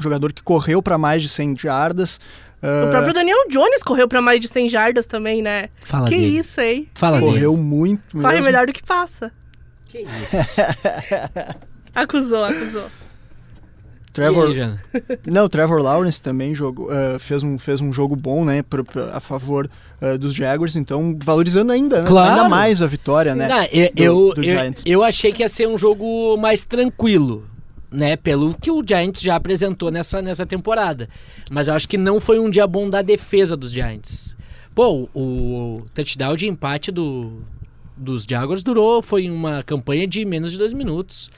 [0.01, 2.19] Jogador que correu para mais de 100 jardas.
[2.63, 5.69] O próprio Daniel Jones correu pra mais de 100 jardas também, né?
[5.81, 6.39] Fala que dele.
[6.39, 6.89] isso, hein?
[6.95, 9.33] Fala correu muito Corre melhor do que passa.
[9.87, 10.63] Que isso?
[11.95, 12.87] Acusou, acusou.
[14.13, 15.19] Trevor, aí?
[15.27, 18.85] Não, o Trevor Lawrence também jogou, eh, fez, um, fez um jogo bom, né, pro-
[18.85, 19.71] pro- a favor
[20.03, 22.31] eh, dos Jaguars, então valorizando ainda, né, Claro.
[22.43, 23.49] ainda mais a vitória, né?
[23.49, 24.83] Não, eu, do- eu, do eu, Giants.
[24.85, 27.47] eu achei que ia ser um jogo mais tranquilo,
[27.91, 28.15] né?
[28.17, 31.09] Pelo que o Giants já apresentou nessa, nessa temporada.
[31.51, 34.37] Mas eu acho que não foi um dia bom da defesa dos Giants.
[34.75, 37.43] Pô, o touchdown de empate do,
[37.97, 41.31] dos Jaguars durou, foi uma campanha de menos de dois minutos.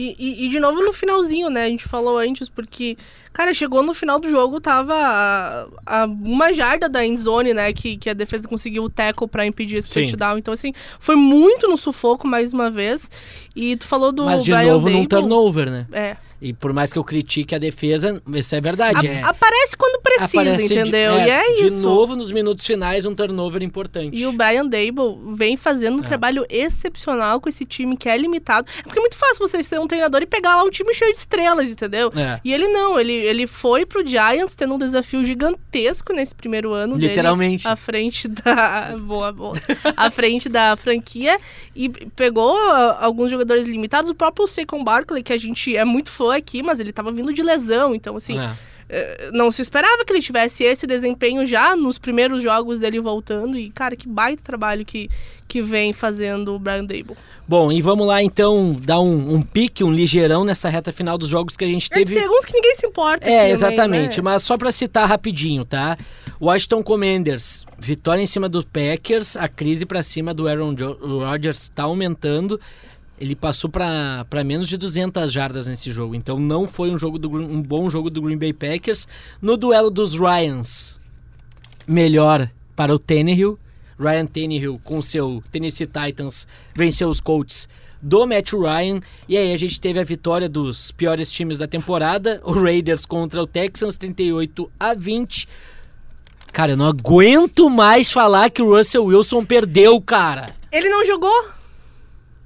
[0.00, 1.64] E, e, e, de novo no finalzinho, né?
[1.64, 2.96] A gente falou antes, porque,
[3.34, 7.70] cara, chegou no final do jogo, tava a, a uma jarda da endzone, né?
[7.74, 10.00] Que, que a defesa conseguiu o tackle pra impedir esse Sim.
[10.06, 10.38] touchdown.
[10.38, 13.10] Então, assim, foi muito no sufoco mais uma vez.
[13.54, 15.08] E tu falou do Mas de Brian novo num Dable.
[15.08, 15.86] turnover, né?
[15.92, 16.16] É.
[16.40, 19.06] E por mais que eu critique a defesa, isso é verdade.
[19.06, 19.22] A- é.
[19.22, 21.12] Aparece quando precisa, Aparece de- entendeu?
[21.12, 21.82] é, e é De isso.
[21.82, 24.16] novo, nos minutos finais, um turnover importante.
[24.16, 26.06] E o Brian Dable vem fazendo um É.
[26.06, 28.66] trabalho excepcional com esse time que é limitado.
[28.78, 31.12] É porque é muito fácil você ser um treinador e pegar lá um time cheio
[31.12, 32.10] de estrelas, entendeu?
[32.16, 32.40] É.
[32.42, 36.94] E ele não, ele, ele foi pro Giants tendo um desafio gigantesco nesse primeiro ano
[36.96, 37.08] dele.
[37.08, 37.66] Literalmente.
[37.68, 38.96] À frente da.
[39.10, 39.54] Boa, boa.
[39.96, 41.38] à frente da franquia.
[41.74, 44.08] E pegou ah, alguns jogadores limitados.
[44.10, 47.32] O próprio Saquon Barkley, que a gente é muito fã aqui, mas ele tava vindo
[47.32, 47.94] de lesão.
[47.94, 48.52] Então, assim, É.
[48.88, 53.56] eh, não se esperava que ele tivesse esse desempenho já nos primeiros jogos dele voltando.
[53.58, 55.08] E, cara, que baita trabalho que,
[55.48, 57.16] que vem fazendo o Brian Dable.
[57.46, 61.28] Bom, e vamos lá então dar um, um pique, um ligeirão nessa reta final dos
[61.28, 62.14] jogos que a gente É teve.
[62.14, 63.28] tem alguns que ninguém se importa.
[63.28, 63.76] É, aqui exatamente.
[63.76, 64.22] também, né?
[64.22, 65.96] Mas só pra citar rapidinho, tá?
[66.40, 71.82] Washington Commanders, vitória em cima do Packers, a crise pra cima do Aaron Rodgers tá
[71.82, 72.58] aumentando.
[73.20, 77.30] Ele passou pra menos de 200 jardas nesse jogo, então não foi um jogo do
[77.30, 79.06] um bom jogo do Green Bay Packers.
[79.42, 80.98] No duelo dos Ryans,
[81.86, 83.58] melhor para o Tannehill.
[83.98, 87.68] Ryan Tannehill com seu Tennessee Titans venceu os Colts
[88.00, 89.02] do Matt Ryan.
[89.28, 93.42] E aí a gente teve a vitória dos piores times da temporada, o Raiders contra
[93.42, 95.46] o Texans 38 a 20.
[96.52, 100.54] Cara, eu não aguento mais falar que o Russell Wilson perdeu, cara.
[100.72, 101.59] Ele não jogou?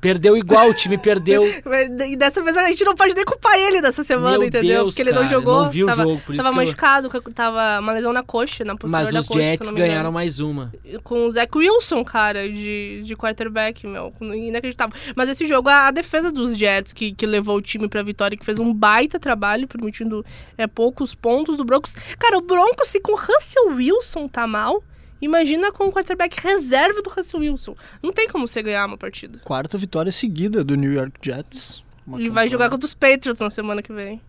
[0.05, 1.43] Perdeu igual, o time perdeu.
[2.09, 4.83] E dessa vez a gente não pode nem culpar ele dessa semana, Meu entendeu?
[4.83, 5.63] Deus, Porque ele não cara, jogou.
[5.63, 8.23] não vi o tava, jogo, por isso tava eu- machucado, com- tava uma lesão na
[8.23, 10.73] coxa, na posterior Mas da os coxa, Jets não ganharam mais uma.
[11.03, 14.13] com o Zach Wilson, cara, de, de quarterback, meu.
[14.21, 14.95] Inacreditável.
[15.17, 18.37] Mas esse jogo, a, a defesa dos Jets, que, que levou o time pra vitória,
[18.37, 20.25] que fez um baita trabalho, permitindo
[20.59, 21.95] é, poucos pontos do Broncos.
[22.19, 24.83] Cara, o Broncos, se com o Russell Wilson tá mal,
[25.25, 27.77] imagina com o quarterback reserva do Russell Wilson.
[28.03, 29.39] Não tem como você ganhar uma partida.
[29.45, 31.83] Quarta vitória seguida do New York Jets.
[32.07, 34.21] Uma Ele vai jogar contra os Patriots na semana que vem.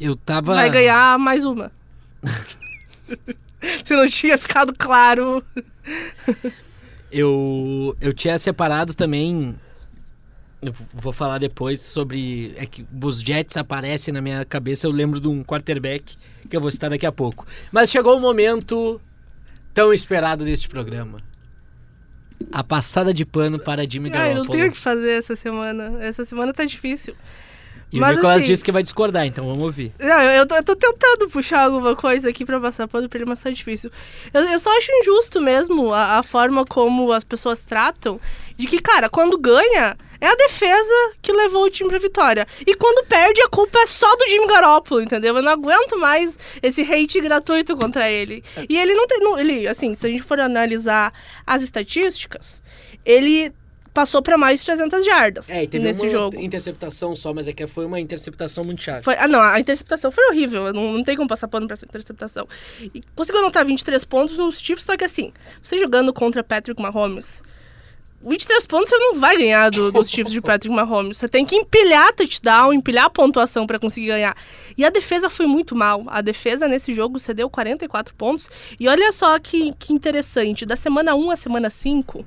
[0.00, 0.54] Eu tava.
[0.54, 1.72] Vai ganhar mais uma.
[3.84, 5.42] se não tinha ficado claro.
[7.10, 9.54] Eu, eu tinha separado também.
[10.60, 12.54] Eu vou falar depois sobre.
[12.56, 16.16] É que os Jets aparecem na minha cabeça, eu lembro de um quarterback
[16.48, 17.46] que eu vou citar daqui a pouco.
[17.70, 19.00] Mas chegou o momento
[19.76, 21.18] tão esperado deste programa.
[22.50, 24.58] A passada de pano para Jimmy Ah, eu não Garoppolo.
[24.58, 25.98] tenho o que fazer essa semana.
[26.02, 27.14] Essa semana tá difícil.
[27.92, 29.92] E Mas o Nicolas assim- disse que vai discordar, então vamos ouvir.
[29.98, 33.18] Não, eu, eu tô, eu tô tentando puxar alguma coisa aqui pra passar pano pra
[33.18, 33.90] ele, mas tá difícil.
[34.34, 38.20] Eu, eu só acho injusto mesmo a, a forma como as pessoas tratam
[38.56, 42.46] de que, cara, quando ganha, é a defesa que levou o time pra vitória.
[42.66, 45.36] E quando perde, a culpa é só do Jimmy Garoppolo, entendeu?
[45.36, 48.42] Eu não aguento mais esse hate gratuito contra ele.
[48.68, 49.20] E ele não tem.
[49.20, 51.12] não- ele, assim, se a gente for analisar
[51.46, 52.62] as estatísticas,
[53.04, 53.52] ele
[53.94, 56.38] passou pra mais de 300 jardas É, e teve nesse uma jogo.
[56.38, 59.02] interceptação só, mas é que foi uma interceptação muito chave.
[59.02, 60.70] Foi- ah, não, a interceptação foi horrível.
[60.70, 62.46] Não, não tem como passar pano pra essa interceptação.
[62.94, 67.42] E conseguiu anotar 23 pontos nos Chiefs, só que assim, você jogando contra Patrick Mahomes,
[68.22, 71.18] 23 pontos você não vai ganhar do- dos Chiefs de Patrick Mahomes.
[71.18, 74.36] Você tem que empilhar touchdown, empilhar pontuação pra conseguir ganhar.
[74.76, 76.02] E a defesa foi muito mal.
[76.08, 78.50] A defesa nesse jogo cedeu 44 pontos.
[78.80, 82.24] E olha só que, que interessante, da semana 1 à semana 5,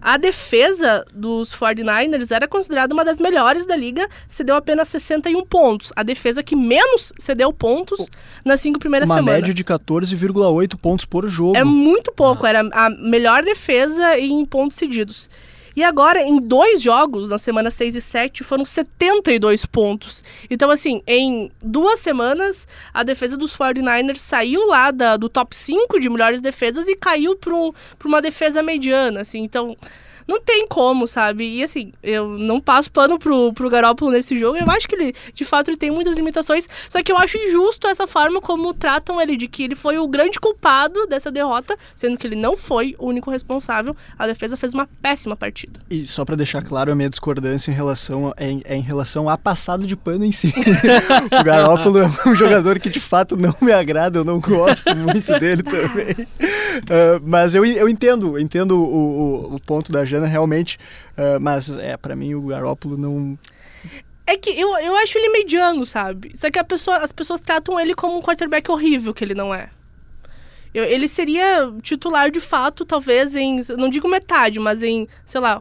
[0.00, 5.92] a defesa dos 49ers era considerada uma das melhores da liga, cedeu apenas 61 pontos.
[5.94, 8.08] A defesa que menos cedeu pontos
[8.44, 9.40] nas cinco primeiras Uma semanas.
[9.40, 11.56] média de 14,8 pontos por jogo.
[11.56, 15.28] É muito pouco, era a melhor defesa em pontos cedidos.
[15.76, 20.22] E agora, em dois jogos, na semana 6 e 7, foram 72 pontos.
[20.50, 25.98] Então, assim, em duas semanas, a defesa dos 49ers saiu lá da- do top 5
[26.00, 27.72] de melhores defesas e caiu para um,
[28.04, 29.40] uma defesa mediana, assim.
[29.42, 29.76] Então,
[30.30, 31.44] não tem como, sabe?
[31.58, 34.56] E, assim, eu não passo pano pro, pro Garoppolo nesse jogo.
[34.56, 36.68] Eu acho que ele, de fato, ele tem muitas limitações.
[36.88, 40.06] Só que eu acho injusto essa forma como tratam ele, de que ele foi o
[40.08, 43.94] grande culpado dessa derrota, sendo que ele não foi o único responsável.
[44.18, 45.80] A defesa fez uma péssima partida.
[45.90, 49.28] E só pra deixar claro, a minha discordância em relação é, em- é em relação
[49.28, 50.54] a passado de pano em si.
[51.40, 55.38] o Garópolo é um jogador que de fato não me agrada, eu não gosto muito
[55.38, 56.14] dele também.
[56.88, 60.78] Ah, mas eu, eu entendo, entendo o, o, o ponto da Jana realmente,
[61.16, 63.38] ah, mas é, para mim o Garópolo não.
[64.26, 66.30] É que eu, eu acho ele mediano, sabe?
[66.34, 69.52] Só que a pessoa, as pessoas tratam ele como um quarterback horrível, que ele não
[69.52, 69.70] é.
[70.72, 73.60] Eu- ele seria titular de fato, talvez em.
[73.76, 75.60] Não digo metade, mas em, sei lá.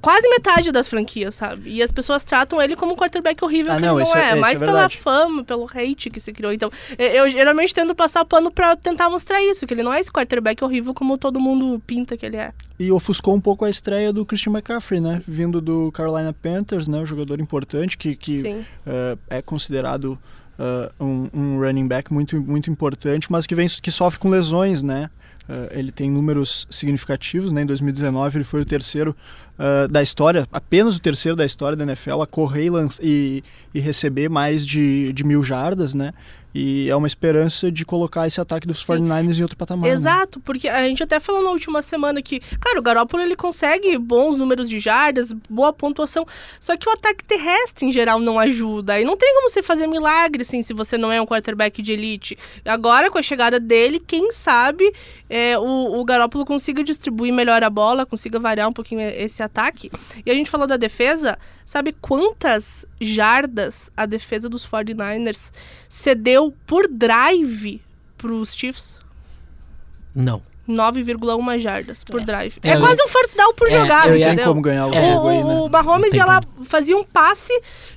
[0.00, 1.70] Quase metade das franquias, sabe?
[1.70, 4.20] E as pessoas tratam ele como um quarterback horrível Ah, que não, ele não é-
[4.20, 4.26] é.
[4.28, 6.52] isso é mais pela fama, pelo hate que se criou.
[6.52, 10.10] Então, eu, geralmente tento passar pano pra tentar mostrar isso, que ele não é esse
[10.10, 12.52] quarterback horrível como todo mundo pinta que ele é.
[12.78, 15.22] E ofuscou um pouco a estreia do Christian McCaffrey, né?
[15.26, 16.98] Vindo do Carolina Panthers, né?
[16.98, 20.18] Um jogador importante que, que eh, é considerado
[20.58, 24.82] eh, um, um running back muito, muito importante, mas que, vem, que sofre com lesões,
[24.82, 25.10] né?
[25.48, 27.62] Eh, ele tem números significativos, né?
[27.62, 29.16] Em 2019 ele foi o terceiro
[29.58, 32.70] eh, da história, apenas o terceiro da história da NFL a correr e,
[33.02, 33.44] e,
[33.74, 36.12] e receber mais de, de mil jardas, né?
[36.58, 38.94] E é uma esperança de colocar esse ataque dos Sim.
[38.94, 39.86] 49ers em outro patamar.
[39.86, 39.94] né?
[39.94, 43.98] Exato, porque a gente até falou na última semana que, cara, o Garoppolo ele consegue
[43.98, 46.26] bons números de jardas, boa pontuação,
[46.58, 48.98] só que o ataque terrestre em geral não ajuda.
[48.98, 51.92] E não tem como você fazer milagre assim se você não é um quarterback de
[51.92, 52.38] elite.
[52.64, 54.90] Agora, com a chegada dele, quem sabe
[55.28, 59.90] é, o, o Garoppolo consiga distribuir melhor a bola, consiga variar um pouquinho esse ataque.
[60.24, 65.52] E a gente falou da defesa, sabe quantas jardas a defesa dos 49ers
[65.88, 67.82] cedeu por drive
[68.16, 68.98] pros Chiefs?
[70.14, 70.40] Não.
[70.68, 72.58] 9,1 jardas por drive.
[72.62, 74.48] É, É, quase um first down por é, jogada, eu ia- Tem entendeu?
[74.52, 75.12] como ganhar o É.
[75.14, 75.54] jogo aí, né?
[75.60, 77.52] O, Mahomes, tem ela fazia um passe,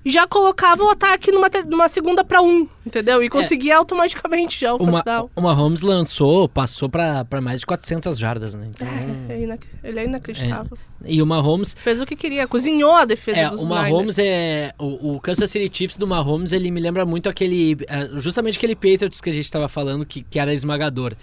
[0.06, 3.24] já colocava o ataque numa, numa segunda pra um, entendeu?
[3.24, 5.30] E conseguia automaticamente já o first Uma, down.
[5.36, 8.68] o Mahomes lançou, passou pra, pra mais de 400 jardas, né?
[8.70, 10.78] Então, É, é ele é inacreditável.
[11.06, 13.90] E o Mahomes Fez o que queria, cozinhou a defesa É, dos o Niners.
[13.90, 14.74] Mahomes é.
[14.78, 17.78] O, o Kansas City Chiefs do Mahomes, ele me lembra muito aquele.
[17.88, 21.14] é, Justamente aquele Patriots que a gente tava falando, que, que era esmagador.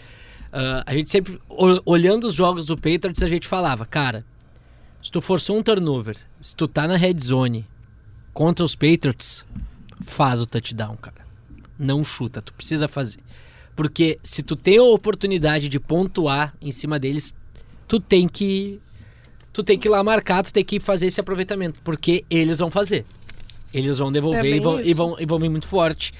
[0.58, 1.38] Ah, a gente sempre,
[1.84, 4.24] olhando os jogos do Patriots, a gente falava, cara,
[5.02, 7.66] se tu forçou um turnover, se tu tá na red zone
[8.32, 9.44] contra os Patriots,
[10.06, 11.26] faz o touchdown, cara.
[11.78, 13.20] Não chuta, tu precisa fazer.
[13.74, 17.34] Porque se tu tem a oportunidade de pontuar em cima deles,
[17.86, 18.80] tu tem que
[19.52, 22.70] tu tem que ir lá marcar, tu tem que fazer esse aproveitamento, porque eles vão
[22.70, 23.04] fazer.
[23.74, 24.94] Eles vão devolver É e, vão, e, isso.
[24.94, 26.14] vão, e vão vir muito forte.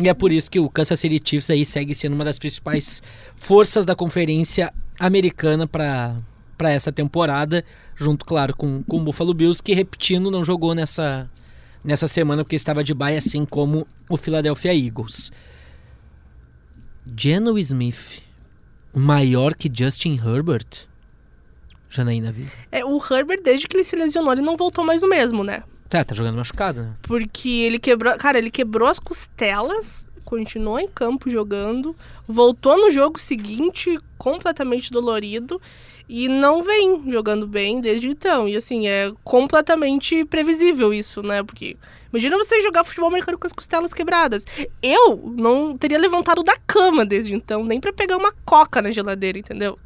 [0.00, 3.02] E é por isso que o Kansas City Chiefs aí segue sendo uma das principais
[3.36, 6.16] forças da conferência americana para
[6.62, 7.64] para essa temporada,
[7.96, 11.28] junto, claro, com, com o Buffalo Bills, que, repetindo, não jogou nessa,
[11.84, 15.32] nessa semana porque estava de bye, assim como o Philadelphia Eagles.
[17.16, 18.22] Geno Smith,
[18.94, 20.86] maior que Justin Herbert?
[21.90, 22.46] Janaína viu.
[22.70, 25.64] É, o Herbert, desde que ele se lesionou, ele não voltou mais o mesmo, né?
[25.92, 26.96] Tá, tá jogando machucado?
[27.02, 28.16] Porque ele quebrou.
[28.16, 31.94] Cara, ele quebrou as costelas, continuou em campo jogando,
[32.26, 35.60] voltou no jogo seguinte completamente dolorido
[36.08, 38.48] e não vem jogando bem desde então.
[38.48, 41.42] E assim, é completamente previsível isso, né?
[41.42, 41.76] Porque
[42.10, 44.46] imagina você jogar futebol americano com as costelas quebradas.
[44.82, 49.38] Eu não teria levantado da cama desde então, nem pra pegar uma coca na geladeira,
[49.38, 49.78] entendeu?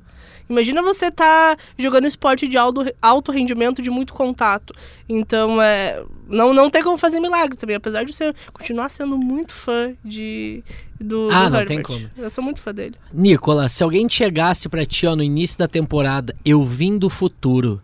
[0.48, 4.72] Imagina você tá jogando esporte de alto, alto rendimento, de muito contato.
[5.08, 7.76] Então, é, não, não tem como fazer milagre também.
[7.76, 10.62] Apesar de você continuar sendo muito fã de,
[11.00, 11.66] do, Ah, do não Herbert.
[11.66, 12.10] tem como.
[12.16, 12.94] Eu sou muito fã dele.
[13.12, 17.82] Nicolas, se alguém chegasse pra ti ó, no início da temporada, eu vim do futuro,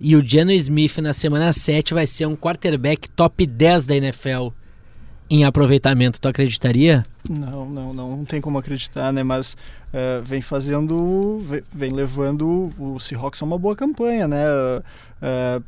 [0.00, 4.48] e o Geno Smith na semana 7 vai ser um quarterback top 10 da NFL
[5.30, 7.04] em aproveitamento, tu acreditaria?
[7.28, 9.22] Não, não, não, não tem como acreditar, né?
[9.22, 9.56] Mas
[9.92, 14.44] eh, vem fazendo, vem, levando o Seahawks a uma boa campanha, né?
[15.22, 15.60] Eh,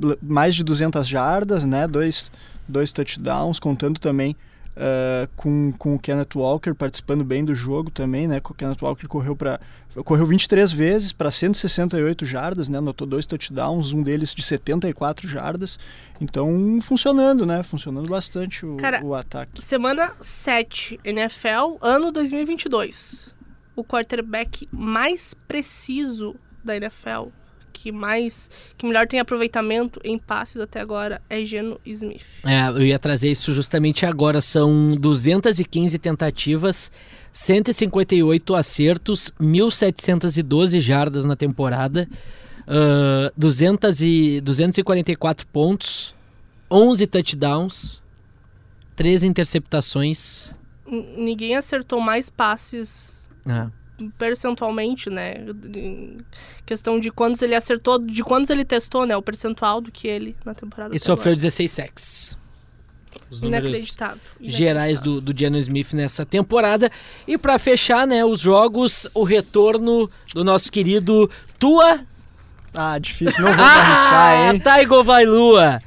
[0.00, 1.86] le- mais de 200 jardas, né?
[1.88, 2.30] Dois,
[2.68, 4.36] dois touchdowns, contando também
[4.74, 8.40] eh, com, com o Kenneth Walker participando bem do jogo também, né?
[8.42, 9.60] O Kenneth Walker correu para
[10.02, 12.78] correu 23 vezes para 168 jardas, né?
[12.78, 15.78] Anotou dois touchdowns, um deles de 74 jardas.
[16.18, 17.62] Então, funcionando, né?
[17.62, 19.62] Funcionando bastante o, Cara, o ataque.
[19.62, 23.34] Semana 7, NFL, ano 2022.
[23.76, 27.28] O quarterback mais preciso da NFL,
[27.72, 32.24] que mais que melhor tem aproveitamento em passes até agora, é Geno Smith.
[32.44, 34.40] É, eu ia trazer isso justamente agora.
[34.40, 36.92] São 215 tentativas,
[37.32, 42.08] 158 acertos, 1.712 jardas na temporada,
[42.66, 46.14] ah, 200 e, 244 pontos,
[46.70, 48.00] 11 touchdowns,
[48.96, 50.52] 13 interceptações.
[50.86, 53.70] N- Ninguém acertou mais passes Ah,
[54.18, 55.34] percentualmente, né?
[56.64, 59.16] Questão de quantos ele acertou, de quantos ele testou, né?
[59.16, 60.94] O percentual do que ele na temporada.
[60.94, 61.36] e sofreu agora.
[61.36, 62.36] 16 sacks.
[63.30, 64.18] Os números Inacreditável.
[64.40, 65.20] gerais inacreditável.
[65.20, 66.90] do, do Geno Smith nessa temporada.
[67.26, 72.00] E para fechar, né, os jogos, o retorno do nosso querido Tua
[72.74, 74.60] Ah, difícil, não vou arriscar, hein?
[74.60, 75.78] Taigo Vailua.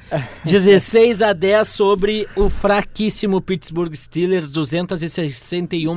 [0.44, 5.96] 16 a 10 sobre o fraquíssimo Pittsburgh Steelers, 261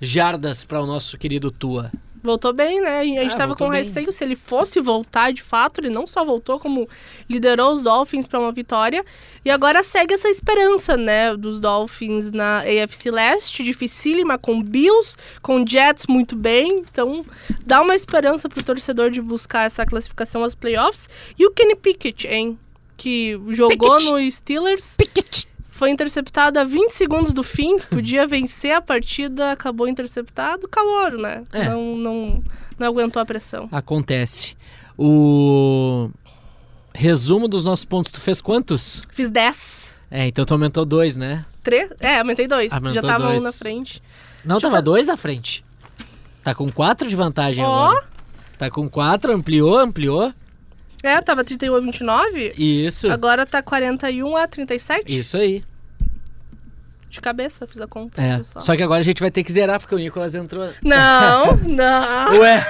[0.00, 1.90] jardas para o nosso querido Tua.
[2.20, 2.98] Voltou bem, né?
[2.98, 3.82] A gente Ah, tava voltou com bem.
[3.82, 5.80] receio se ele fosse voltar de fato.
[5.80, 6.86] Ele não só voltou, como
[7.30, 9.04] liderou os Dolphins para uma vitória.
[9.44, 11.36] E agora segue essa esperança, né?
[11.36, 16.80] Dos Dolphins na AFC Leste, dificílima, com Bills, com Jets muito bem.
[16.90, 17.24] Então,
[17.64, 21.08] dá uma esperança pro torcedor de buscar essa classificação aos playoffs.
[21.38, 22.58] E o Kenny Pickett, hein?
[22.96, 24.10] Que jogou Pickett.
[24.12, 24.96] no Steelers.
[25.78, 30.66] Foi interceptado a 20 segundos do fim, podia vencer a partida, acabou interceptado.
[30.66, 31.44] Calor, né?
[31.52, 31.68] É.
[31.68, 32.42] Não, não,
[32.76, 33.68] não aguentou a pressão.
[33.70, 34.56] Acontece.
[34.96, 36.10] O
[36.92, 39.02] resumo dos nossos pontos, tu fez quantos?
[39.12, 39.94] Fiz 10.
[40.10, 41.44] É, então tu aumentou dois, né?
[41.62, 41.90] 3?
[42.00, 42.72] É, aumentei dois.
[42.72, 43.40] Aumentou Já tava dois.
[43.42, 44.02] um na frente.
[44.44, 45.64] Não, Deixa eu tava fa- dois na frente.
[46.42, 47.86] Tá com quatro de vantagem Ó.
[47.90, 48.04] agora.
[48.58, 50.32] Tá com quatro, ampliou, ampliou.
[51.04, 52.54] É, tava 31 a 29.
[52.58, 53.08] Isso.
[53.12, 55.16] Agora tá 41 a 37.
[55.16, 55.62] Isso aí.
[57.08, 58.20] De cabeça, fiz a conta.
[58.20, 58.34] É.
[58.36, 58.60] viu só.
[58.60, 60.70] Só que agora a gente vai ter que zerar, porque o Nicolas entrou.
[60.82, 62.38] Não, não.
[62.40, 62.66] Ué,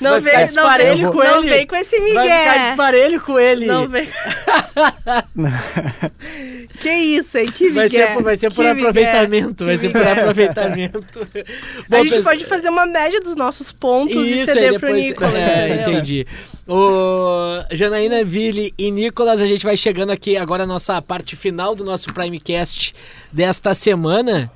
[0.00, 1.48] Não vem, não disparelho vem, com não ele.
[1.50, 2.58] vem com esse vai ficar migué.
[2.68, 3.66] disparelho com ele.
[3.66, 4.08] Não vem.
[6.80, 7.46] que isso, hein?
[7.46, 9.64] Que vai, ser vai ser por aproveitamento.
[9.64, 11.20] Vai ser por aproveitamento.
[11.20, 14.80] A Bom, gente pessoal- pode fazer uma média dos nossos pontos e Isso, aí ceder
[14.80, 15.04] pro depois.
[15.04, 15.34] Nicolas.
[15.34, 16.26] é, entendi.
[16.66, 21.74] O Janaína, Ville e Nicolas, a gente vai chegando aqui agora a nossa parte final
[21.74, 22.94] do nosso Primecast
[23.32, 24.50] desta semana.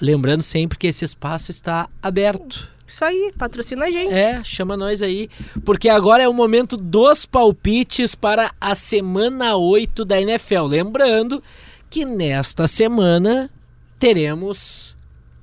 [0.00, 2.68] Lembrando sempre que esse espaço está aberto.
[2.86, 4.12] Isso aí, patrocina a gente.
[4.12, 5.28] É, chama nós aí.
[5.64, 10.66] Porque agora é o momento dos palpites para a semana 8 da NFL.
[10.66, 11.42] Lembrando
[11.88, 13.50] que nesta semana
[13.98, 14.94] teremos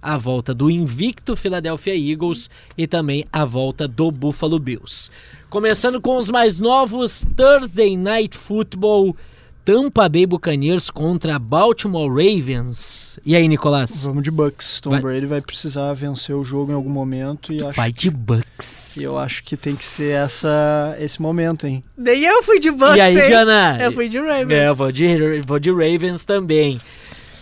[0.01, 5.11] a volta do invicto Philadelphia Eagles e também a volta do Buffalo Bills.
[5.49, 9.15] Começando com os mais novos Thursday Night Football.
[9.63, 13.19] Tampa Bay Buccaneers contra Baltimore Ravens.
[13.25, 14.03] E aí, Nicolás?
[14.03, 14.81] Vamos de Bucks.
[14.81, 15.01] Tom Vai.
[15.01, 18.97] Brady vai precisar vencer o jogo em algum momento e acho, Vai de Bucks.
[19.01, 21.83] eu acho que tem que ser essa, esse momento, hein?
[21.95, 23.23] Nem eu fui de Bucks, E aí, hein?
[23.29, 23.77] Jana?
[23.81, 24.51] Eu fui de Ravens.
[24.51, 26.81] É, eu vou de, vou de Ravens também.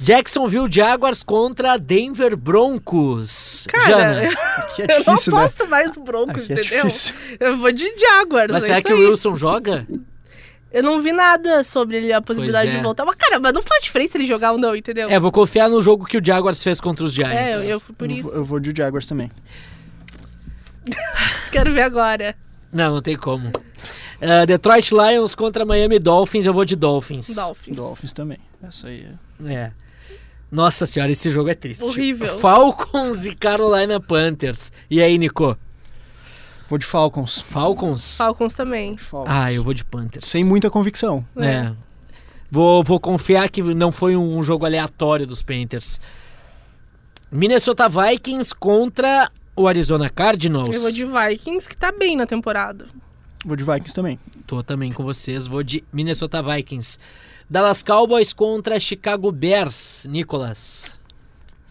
[0.02, 3.66] Jacksonville Jaguars contra Denver Broncos.
[3.70, 5.42] Cara, Jana, Aqui é eu não difícil, né?
[5.42, 6.86] posso mais do Broncos, Aqui é entendeu?
[6.86, 7.16] difícil.
[7.40, 8.50] Eu vou de Jaguars.
[8.52, 9.06] mas é será isso que o aí.
[9.06, 9.86] Wilson joga?
[10.72, 12.76] Eu não vi nada sobre ele, a possibilidade é.
[12.78, 13.04] de voltar.
[13.06, 15.10] Mas, cara, mas não faz diferença ele jogar ou não, entendeu?
[15.10, 17.64] É, vou confiar no jogo que o Jaguars fez contra os É, Giants.
[17.66, 18.24] eu, eu fui por Eu isso.
[18.24, 19.32] vou- Eu vou de Jaguars também.
[21.52, 22.36] Quero ver agora.
[22.72, 23.52] Não, não tem como.
[24.22, 27.34] Ah, Detroit Lions contra Miami Dolphins, eu vou de Dolphins.
[27.36, 27.76] Dolphins.
[27.76, 28.38] Dolphins também.
[28.62, 29.08] Essa aí
[29.48, 29.54] é.
[29.54, 29.72] É.
[30.52, 31.84] Nossa senhora, esse jogo é triste.
[31.84, 32.38] Horrível.
[32.40, 34.72] Falcons e Carolina Panthers.
[34.90, 35.58] E aí, Nico?
[36.70, 37.42] Vou de Falcons.
[37.42, 38.18] Falcons?
[38.18, 38.96] Falcons também.
[38.96, 39.28] Falcons.
[39.28, 40.28] Ah, eu vou de Panthers.
[40.28, 41.26] Sem muita convicção.
[41.36, 41.74] É.
[42.52, 46.00] Vou, vou confiar que não foi um jogo aleatório dos Panthers.
[47.32, 50.76] Minnesota Vikings contra o Arizona Cardinals.
[50.76, 52.86] Eu vou de Vikings, que tá bem na temporada.
[53.44, 54.20] Vou de Vikings também.
[54.46, 57.00] Tô também com vocês, vou de Minnesota Vikings.
[57.50, 60.92] Dallas Cowboys contra Chicago Bears, Nicolas.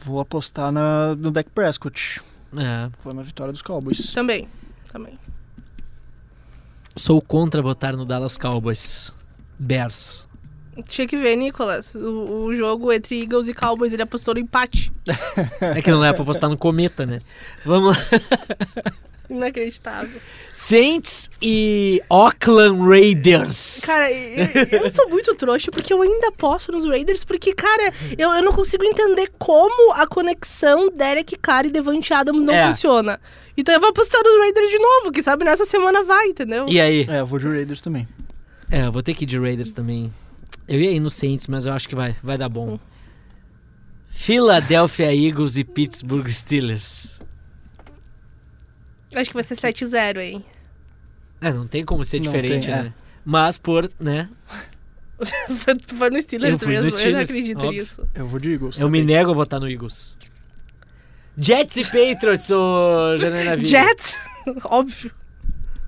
[0.04, 2.20] Vou apostar na, no Dak Prescott.
[2.56, 4.10] É, Vou na vitória dos Cowboys.
[4.10, 4.48] Também.
[4.98, 5.16] Também.
[6.96, 9.12] sou contra votar no Dallas Cowboys.
[9.56, 10.26] Bears.
[10.88, 11.94] Tinha que ver, Nicolas.
[11.94, 14.92] O, o jogo entre Eagles e Cowboys, ele apostou no empate.
[15.60, 17.20] É que não é pra postar no cometa, né?
[17.64, 18.02] Vamos lá.
[19.38, 20.20] Inacreditável.
[20.52, 23.80] Saints e Oakland Raiders.
[23.84, 28.32] Cara, eu, eu sou muito trouxa porque eu ainda aposto nos Raiders, porque, cara, eu,
[28.32, 32.66] eu não consigo entender como a conexão Derek Carr e Devante Adams não É.
[32.68, 33.20] funciona.
[33.56, 36.66] Então eu vou apostar nos Raiders de novo, que sabe nessa semana vai, entendeu?
[36.68, 37.06] E aí?
[37.08, 38.08] É, eu vou de Raiders também.
[38.70, 40.12] É, eu vou ter que ir de Raiders também.
[40.66, 42.78] Eu ia ir no Saints, mas eu acho que vai, vai dar bom.
[44.10, 47.20] Philadelphia Eagles e Pittsburgh Steelers.
[49.14, 50.44] Acho que vai ser 7-0, hein?
[51.40, 52.82] É, não tem como ser Não diferente, tem, é.
[52.84, 52.94] né?
[53.24, 54.28] Mas por, né?
[55.86, 57.80] Tu foi no Steelers Eu fui no mesmo, eu não Steelers, acredito óbvio.
[57.82, 58.08] nisso.
[58.14, 58.78] Eu vou de Eagles.
[58.78, 59.16] Eu me também.
[59.16, 60.16] nego a votar no Eagles.
[61.36, 63.68] Jets e Patriots, ô Janaína Vida.
[63.68, 64.18] Jets?
[64.64, 65.10] Óbvio.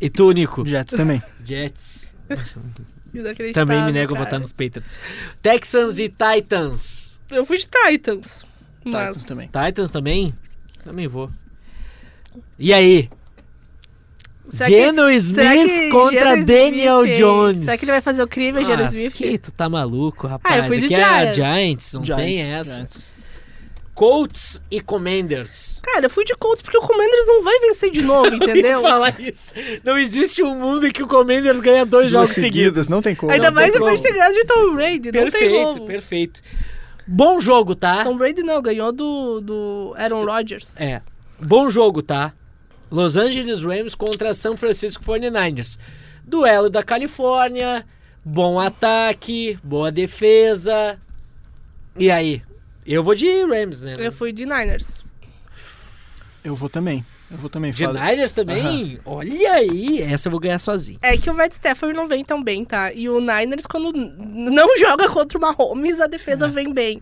[0.01, 0.66] E tu, Nico?
[0.66, 1.23] Jets também.
[1.45, 2.14] Jets.
[3.53, 4.25] Também me nego a cara.
[4.25, 5.01] votar nos Patriots.
[5.43, 7.21] Texans e Titans.
[7.31, 8.45] Eu fui de Titans.
[8.85, 9.09] Mas...
[9.09, 9.47] Titans também.
[9.49, 10.35] Titans também?
[10.85, 11.31] Também vou.
[12.61, 13.08] E aí?
[14.50, 17.18] Será Geno Smith contra Geno Daniel Smith?
[17.18, 17.64] Jones.
[17.64, 19.12] Será que ele vai fazer o crime, Geno Nossa, Smith?
[19.14, 20.54] que tu tá maluco, rapaz.
[20.54, 21.36] Ah, eu fui de Aqui é a Giants.
[21.36, 22.74] Giants, não Giants, tem essa.
[22.74, 23.14] Giants.
[23.94, 25.80] Colts e Commanders.
[25.82, 28.36] Cara, eu fui de Colts porque o Commanders não vai vencer de novo, Eu ia
[28.36, 28.80] entendeu?
[28.82, 29.54] falar isso.
[29.84, 32.88] Não existe um mundo em que o Commanders ganha dois Duas jogos seguidos.
[32.88, 33.30] Não tem como.
[33.32, 34.14] Ainda não mais depois de como.
[34.14, 35.12] ter ganhado de Tom Brady.
[35.12, 35.86] não tem Perfeito, como.
[35.86, 36.40] perfeito.
[37.06, 38.04] Bom jogo, tá?
[38.04, 40.74] Tom Brady não, ganhou do, do Aaron Rodgers.
[40.76, 41.02] É.
[41.40, 42.32] bom jogo, tá?
[42.91, 45.78] Los Angeles Rams contra São Francisco 49ers.
[46.24, 47.86] Duelo da Califórnia,
[48.24, 50.99] bom ataque, boa defesa.
[51.97, 52.43] E aí?
[52.86, 53.95] Eu vou de Rams, né?
[53.99, 55.05] Eu fui de Niners.
[56.45, 57.05] Eu vou também.
[57.30, 57.70] Eu vou também.
[57.70, 58.99] De Fala- Niners também?
[59.05, 60.99] Olha aí, essa eu vou ganhar sozinho.
[61.03, 62.93] É que o Matt Stafford não vem tão bem, tá?
[62.93, 67.01] E o Niners, quando não joga contra o Mahomes, a defesa vem bem.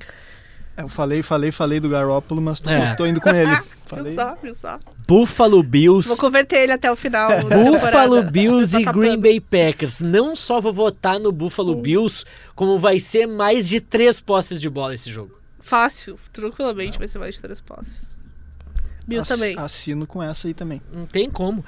[0.78, 2.94] Eu falei, falei, falei do Garópolo, mas tô, É.
[2.94, 3.50] tô indo com ele.
[3.88, 4.14] Falei.
[4.14, 4.78] só, só.
[5.08, 6.06] Buffalo Bills.
[6.08, 8.22] Vou converter ele até o final Buffalo.
[8.22, 9.22] Bills e Green pano.
[9.22, 10.02] Bay Packers.
[10.02, 12.22] Não só vou votar no Buffalo Bills,
[12.54, 15.38] como vai ser mais de três posses de bola esse jogo.
[15.58, 18.14] Fácil, tranquilamente vai ser mais de três passes.
[19.06, 19.58] Bills Ass- também.
[19.58, 20.82] Assino com essa aí também.
[20.92, 21.64] Não tem como.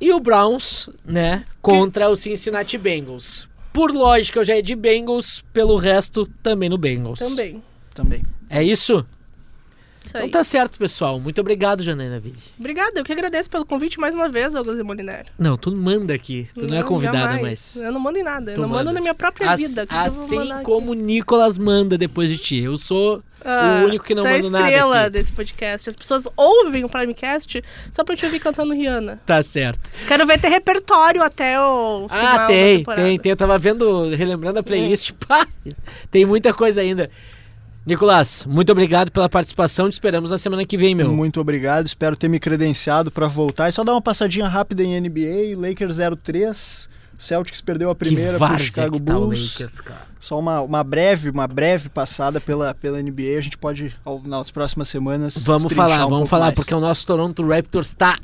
[0.00, 3.46] E o Browns, né, contra o Cincinnati Bengals.
[3.70, 7.18] Por lógica, eu já é de Bengals, pelo resto, também no Bengals.
[7.18, 7.62] Também.
[7.94, 8.22] Também.
[8.48, 9.04] É isso?
[10.04, 10.24] Isso aí.
[10.26, 11.20] Então tá certo, pessoal.
[11.20, 12.36] Muito obrigado, Janaina Ville.
[12.58, 15.26] Obrigada, eu que agradeço pelo convite mais uma vez, Douglas e Moliner.
[15.38, 16.48] Não, tu manda aqui.
[16.54, 17.74] Tu não, é convidada, jamais.
[17.76, 17.76] mas.
[17.76, 18.50] Eu não mando em nada.
[18.50, 18.92] Eu Tu não mando manda.
[18.94, 19.82] na minha própria Ass- vida.
[19.88, 22.58] Eu assim como o Nicolas manda depois de ti.
[22.58, 25.10] Eu sou Ah, o único que não é a manda nada estrela aqui.
[25.10, 25.88] desse podcast.
[25.90, 27.62] As pessoas ouvem o Primecast
[27.92, 29.20] só pra te ouvir cantando Rihanna.
[29.24, 29.92] Tá certo.
[30.08, 33.30] Quero ver ter repertório até o final Ah, da tem, tem, tem.
[33.30, 35.12] Eu tava vendo, relembrando a playlist.
[35.28, 35.46] Pá,
[36.10, 37.08] tem muita coisa ainda.
[37.84, 39.88] Nicolas, muito obrigado pela participação.
[39.90, 41.12] Te esperamos na semana que vem, meu.
[41.12, 43.68] Muito obrigado, espero ter me credenciado para voltar.
[43.68, 48.66] E só dar uma passadinha rápida em NBA, Lakers 03, Celtics perdeu a primeira várzea
[48.66, 49.52] Chicago que tá o Bulls.
[49.54, 50.12] Lakers, cara.
[50.20, 54.52] Só uma, uma breve, uma breve passada pela, pela NBA, a gente pode ao- nas
[54.52, 56.54] próximas semanas Vamos falar, um vamos falar, mais.
[56.54, 58.16] porque o nosso Toronto Raptors está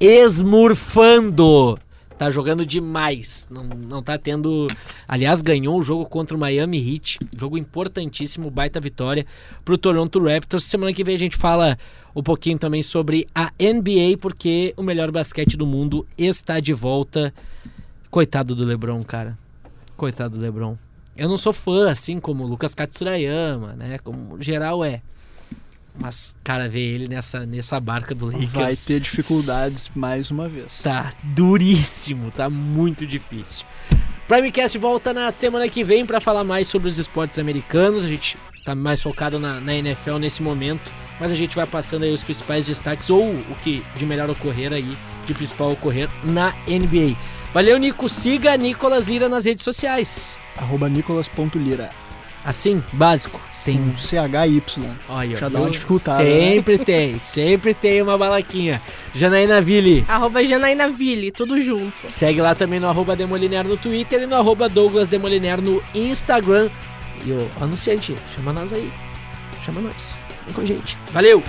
[0.00, 1.78] esmurfando.
[2.22, 3.48] Tá jogando demais.
[3.50, 4.68] Não, não tá tendo.
[5.08, 7.18] Aliás, ganhou o jogo contra o Miami Heat.
[7.36, 9.26] Jogo importantíssimo, baita vitória
[9.64, 10.62] pro Toronto Raptors.
[10.62, 11.76] Semana que vem a gente fala
[12.14, 17.34] um pouquinho também sobre a NBA, porque o melhor basquete do mundo está de volta.
[18.08, 19.36] Coitado do LeBron, cara.
[19.96, 20.76] Coitado do LeBron.
[21.16, 23.98] Eu não sou fã, assim como o Lucas Katsurayama, né?
[23.98, 25.02] Como geral é.
[26.00, 30.82] Mas, cara, ver ele nessa, nessa barca do Lakers vai ter dificuldades mais uma vez.
[30.82, 33.66] tá duríssimo, tá muito difícil.
[34.26, 38.04] Primecast volta na semana que vem para falar mais sobre os esportes americanos.
[38.04, 40.90] A gente tá mais focado na, na NFL nesse momento,
[41.20, 44.72] mas a gente vai passando aí os principais destaques ou o que de melhor ocorrer
[44.72, 47.16] aí, de principal ocorrer na NBA.
[47.52, 48.08] Valeu, Nico.
[48.08, 50.38] Siga Nicolas Lira nas redes sociais.
[50.56, 51.90] Arroba nicolas.lira,
[52.44, 54.62] Assim, básico, sem com CHY.
[55.08, 56.50] Olha, Já dá uma dificultada, né?
[56.50, 58.80] Sempre tem, sempre tem uma balaquinha.
[59.14, 61.92] Janaína Ville, Arroba Janaína Ville, tudo junto.
[62.08, 66.68] segue lá também no arroba Demoliner no Twitter e no arroba Douglas Demoliner no Instagram.
[67.24, 68.90] E o anunciante, chama nós aí.
[69.64, 70.20] Chama nós.
[70.44, 70.98] Vem com a gente.
[71.12, 71.42] Valeu!